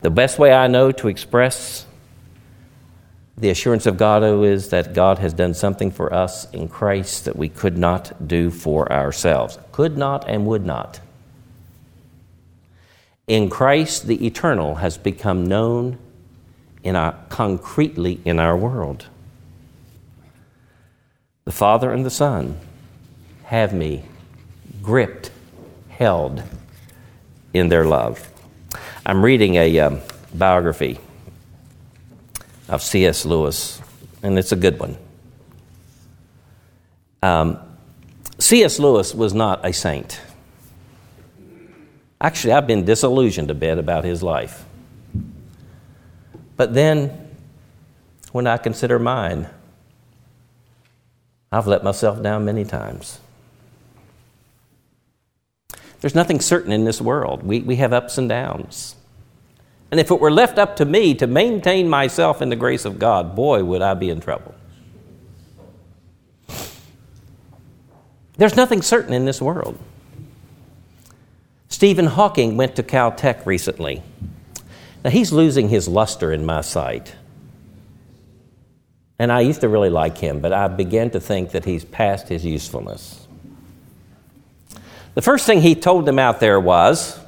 The 0.00 0.10
best 0.10 0.38
way 0.38 0.52
I 0.52 0.68
know 0.68 0.90
to 0.92 1.08
express 1.08 1.84
the 3.36 3.50
assurance 3.50 3.84
of 3.84 3.98
God 3.98 4.22
is 4.22 4.70
that 4.70 4.94
God 4.94 5.18
has 5.18 5.34
done 5.34 5.52
something 5.52 5.90
for 5.90 6.12
us 6.14 6.50
in 6.52 6.68
Christ 6.68 7.26
that 7.26 7.36
we 7.36 7.50
could 7.50 7.76
not 7.76 8.26
do 8.26 8.50
for 8.50 8.90
ourselves. 8.90 9.58
Could 9.72 9.98
not 9.98 10.26
and 10.26 10.46
would 10.46 10.64
not. 10.64 11.00
In 13.26 13.50
Christ, 13.50 14.06
the 14.06 14.24
eternal 14.24 14.76
has 14.76 14.96
become 14.96 15.46
known 15.46 15.98
in 16.84 16.94
our, 16.94 17.16
concretely 17.28 18.20
in 18.24 18.38
our 18.38 18.56
world. 18.56 19.06
The 21.44 21.52
Father 21.52 21.92
and 21.92 22.06
the 22.06 22.10
Son 22.10 22.58
have 23.44 23.72
me 23.72 24.04
gripped, 24.80 25.32
held 25.88 26.42
in 27.52 27.68
their 27.68 27.84
love. 27.84 28.28
I'm 29.04 29.24
reading 29.24 29.56
a 29.56 29.80
um, 29.80 30.00
biography 30.32 30.98
of 32.68 32.82
C.S. 32.82 33.24
Lewis, 33.24 33.80
and 34.22 34.38
it's 34.38 34.52
a 34.52 34.56
good 34.56 34.78
one. 34.78 34.96
Um, 37.22 37.58
C.S. 38.38 38.78
Lewis 38.78 39.14
was 39.14 39.34
not 39.34 39.64
a 39.64 39.72
saint. 39.72 40.20
Actually, 42.20 42.54
I've 42.54 42.66
been 42.66 42.84
disillusioned 42.84 43.50
a 43.50 43.54
bit 43.54 43.78
about 43.78 44.04
his 44.04 44.22
life. 44.22 44.64
But 46.56 46.72
then, 46.72 47.30
when 48.32 48.46
I 48.46 48.56
consider 48.56 48.98
mine, 48.98 49.48
I've 51.52 51.66
let 51.66 51.84
myself 51.84 52.22
down 52.22 52.44
many 52.44 52.64
times. 52.64 53.20
There's 56.00 56.14
nothing 56.14 56.40
certain 56.40 56.72
in 56.72 56.84
this 56.84 57.00
world. 57.00 57.42
We, 57.42 57.60
we 57.60 57.76
have 57.76 57.92
ups 57.92 58.18
and 58.18 58.28
downs. 58.28 58.94
And 59.90 60.00
if 60.00 60.10
it 60.10 60.20
were 60.20 60.30
left 60.30 60.58
up 60.58 60.76
to 60.76 60.84
me 60.84 61.14
to 61.14 61.26
maintain 61.26 61.88
myself 61.88 62.42
in 62.42 62.48
the 62.48 62.56
grace 62.56 62.84
of 62.84 62.98
God, 62.98 63.36
boy, 63.36 63.62
would 63.64 63.82
I 63.82 63.94
be 63.94 64.10
in 64.10 64.20
trouble. 64.20 64.54
There's 68.36 68.56
nothing 68.56 68.82
certain 68.82 69.14
in 69.14 69.24
this 69.24 69.40
world. 69.40 69.78
Stephen 71.76 72.06
Hawking 72.06 72.56
went 72.56 72.74
to 72.76 72.82
Caltech 72.82 73.44
recently. 73.44 74.02
Now, 75.04 75.10
he's 75.10 75.30
losing 75.30 75.68
his 75.68 75.86
luster 75.86 76.32
in 76.32 76.46
my 76.46 76.62
sight. 76.62 77.14
And 79.18 79.30
I 79.30 79.40
used 79.40 79.60
to 79.60 79.68
really 79.68 79.90
like 79.90 80.16
him, 80.16 80.40
but 80.40 80.54
I 80.54 80.68
began 80.68 81.10
to 81.10 81.20
think 81.20 81.50
that 81.50 81.66
he's 81.66 81.84
past 81.84 82.28
his 82.28 82.46
usefulness. 82.46 83.28
The 85.12 85.20
first 85.20 85.44
thing 85.44 85.60
he 85.60 85.74
told 85.74 86.06
them 86.06 86.18
out 86.18 86.40
there 86.40 86.58
was 86.58 87.20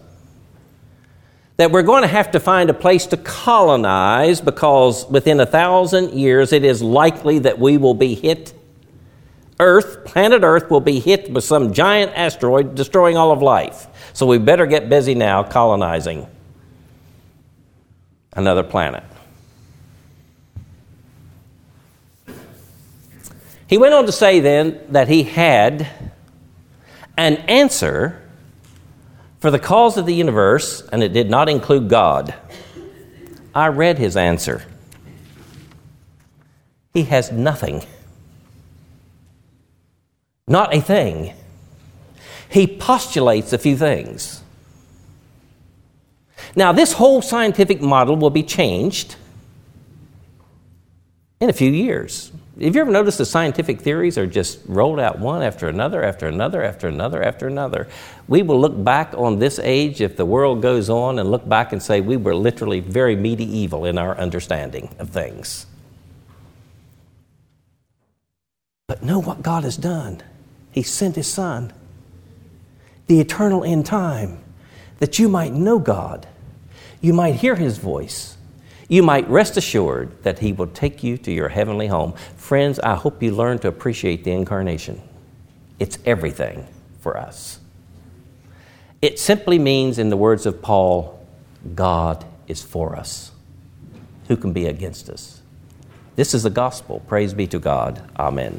that 1.59 1.71
we're 1.71 1.83
going 1.83 2.01
to 2.01 2.09
have 2.09 2.31
to 2.31 2.41
find 2.41 2.71
a 2.71 2.75
place 2.75 3.05
to 3.09 3.19
colonize 3.19 4.41
because 4.41 5.05
within 5.11 5.41
a 5.41 5.47
thousand 5.47 6.19
years 6.19 6.55
it 6.55 6.65
is 6.65 6.81
likely 6.81 7.41
that 7.41 7.59
we 7.59 7.77
will 7.77 7.93
be 7.93 8.15
hit. 8.15 8.55
Earth, 9.61 10.05
planet 10.05 10.43
Earth, 10.43 10.71
will 10.71 10.81
be 10.81 11.01
hit 11.01 11.31
with 11.33 11.45
some 11.45 11.73
giant 11.73 12.13
asteroid 12.15 12.75
destroying 12.75 13.17
all 13.17 13.33
of 13.33 13.43
life. 13.43 13.87
So 14.13 14.27
we 14.27 14.39
better 14.39 14.67
get 14.67 14.89
busy 14.89 15.15
now 15.15 15.43
colonizing 15.43 16.27
another 18.33 18.63
planet. 18.63 19.05
He 23.67 23.77
went 23.77 23.95
on 23.95 24.07
to 24.07 24.13
say 24.13 24.41
then 24.41 24.81
that 24.91 25.09
he 25.09 25.25
had 25.25 25.89
an 27.17 27.37
answer 27.49 28.23
for 29.41 29.51
the 29.51 29.59
cause 29.59 29.97
of 29.97 30.07
the 30.07 30.15
universe, 30.15 30.83
and 30.91 31.03
it 31.03 31.13
did 31.13 31.29
not 31.29 31.49
include 31.49 31.89
God. 31.89 32.35
I 33.55 33.69
read 33.69 33.99
his 33.99 34.17
answer. 34.17 34.65
He 36.95 37.03
has 37.05 37.31
nothing, 37.31 37.85
not 40.49 40.75
a 40.75 40.81
thing. 40.81 41.35
He 42.51 42.67
postulates 42.67 43.53
a 43.53 43.59
few 43.59 43.77
things. 43.77 44.43
Now, 46.57 46.73
this 46.73 46.95
whole 46.95 47.21
scientific 47.21 47.81
model 47.81 48.17
will 48.17 48.31
be 48.31 48.43
changed 48.43 49.17
in 51.41 51.51
a 51.51 51.53
few 51.53 51.71
years. 51.71 52.33
Have 52.61 52.75
you 52.75 52.81
ever 52.81 52.91
noticed 52.91 53.19
the 53.19 53.27
scientific 53.27 53.81
theories 53.81 54.19
are 54.19 54.27
just 54.27 54.59
rolled 54.67 54.99
out 54.99 55.21
one 55.21 55.43
after 55.43 55.69
another, 55.69 56.03
after 56.03 56.27
another, 56.27 56.65
after 56.65 56.89
another, 56.89 57.23
after 57.23 57.47
another? 57.47 57.87
We 58.27 58.43
will 58.43 58.61
look 58.61 58.83
back 58.83 59.15
on 59.17 59.39
this 59.39 59.61
age, 59.61 60.01
if 60.01 60.17
the 60.17 60.27
world 60.27 60.61
goes 60.61 60.91
on, 60.91 61.21
and 61.21 61.31
look 61.31 61.49
back 61.49 61.73
and 61.73 61.81
say 61.81 62.01
we 62.01 62.17
were 62.17 62.35
literally 62.35 62.81
very 62.81 63.15
medieval 63.15 63.85
in 63.85 63.97
our 63.97 64.19
understanding 64.19 64.93
of 64.99 65.11
things. 65.11 65.67
But 68.89 69.05
know 69.05 69.21
what 69.21 69.43
God 69.43 69.63
has 69.63 69.77
done. 69.77 70.23
He 70.79 70.83
sent 70.85 71.17
His 71.17 71.27
Son, 71.27 71.73
the 73.09 73.21
eternal 73.21 73.63
in 73.63 73.83
time, 73.83 74.39
that 74.99 75.19
you 75.19 75.29
might 75.29 75.53
know 75.53 75.79
God, 75.79 76.27
you 77.01 77.13
might 77.13 77.35
hear 77.35 77.57
His 77.57 77.79
voice 77.79 78.39
you 78.89 79.03
might 79.03 79.29
rest 79.29 79.59
assured 79.59 80.23
that 80.23 80.39
He 80.39 80.53
will 80.53 80.67
take 80.67 81.05
you 81.05 81.19
to 81.19 81.31
your 81.31 81.51
heavenly 81.51 81.89
home. 81.89 82.15
Friends, 82.37 82.81
I 82.81 82.95
hope 82.95 83.23
you 83.23 83.33
learn 83.33 83.59
to 83.61 83.69
appreciate 83.69 84.25
the 84.25 84.33
incarnation. 84.33 85.03
It's 85.79 85.99
everything 86.07 86.67
for 87.01 87.19
us. 87.19 87.61
It 89.03 89.19
simply 89.19 89.59
means, 89.59 89.99
in 89.99 90.09
the 90.09 90.17
words 90.17 90.47
of 90.47 90.63
Paul, 90.63 91.25
God 91.75 92.25
is 92.49 92.63
for 92.63 92.97
us. 92.97 93.31
Who 94.29 94.37
can 94.37 94.53
be 94.55 94.67
against 94.67 95.11
us? 95.11 95.43
This 96.17 96.33
is 96.33 96.43
the 96.43 96.51
gospel. 96.51 97.01
Praise 97.07 97.35
be 97.35 97.47
to 97.49 97.59
God. 97.59 98.03
Amen. 98.19 98.59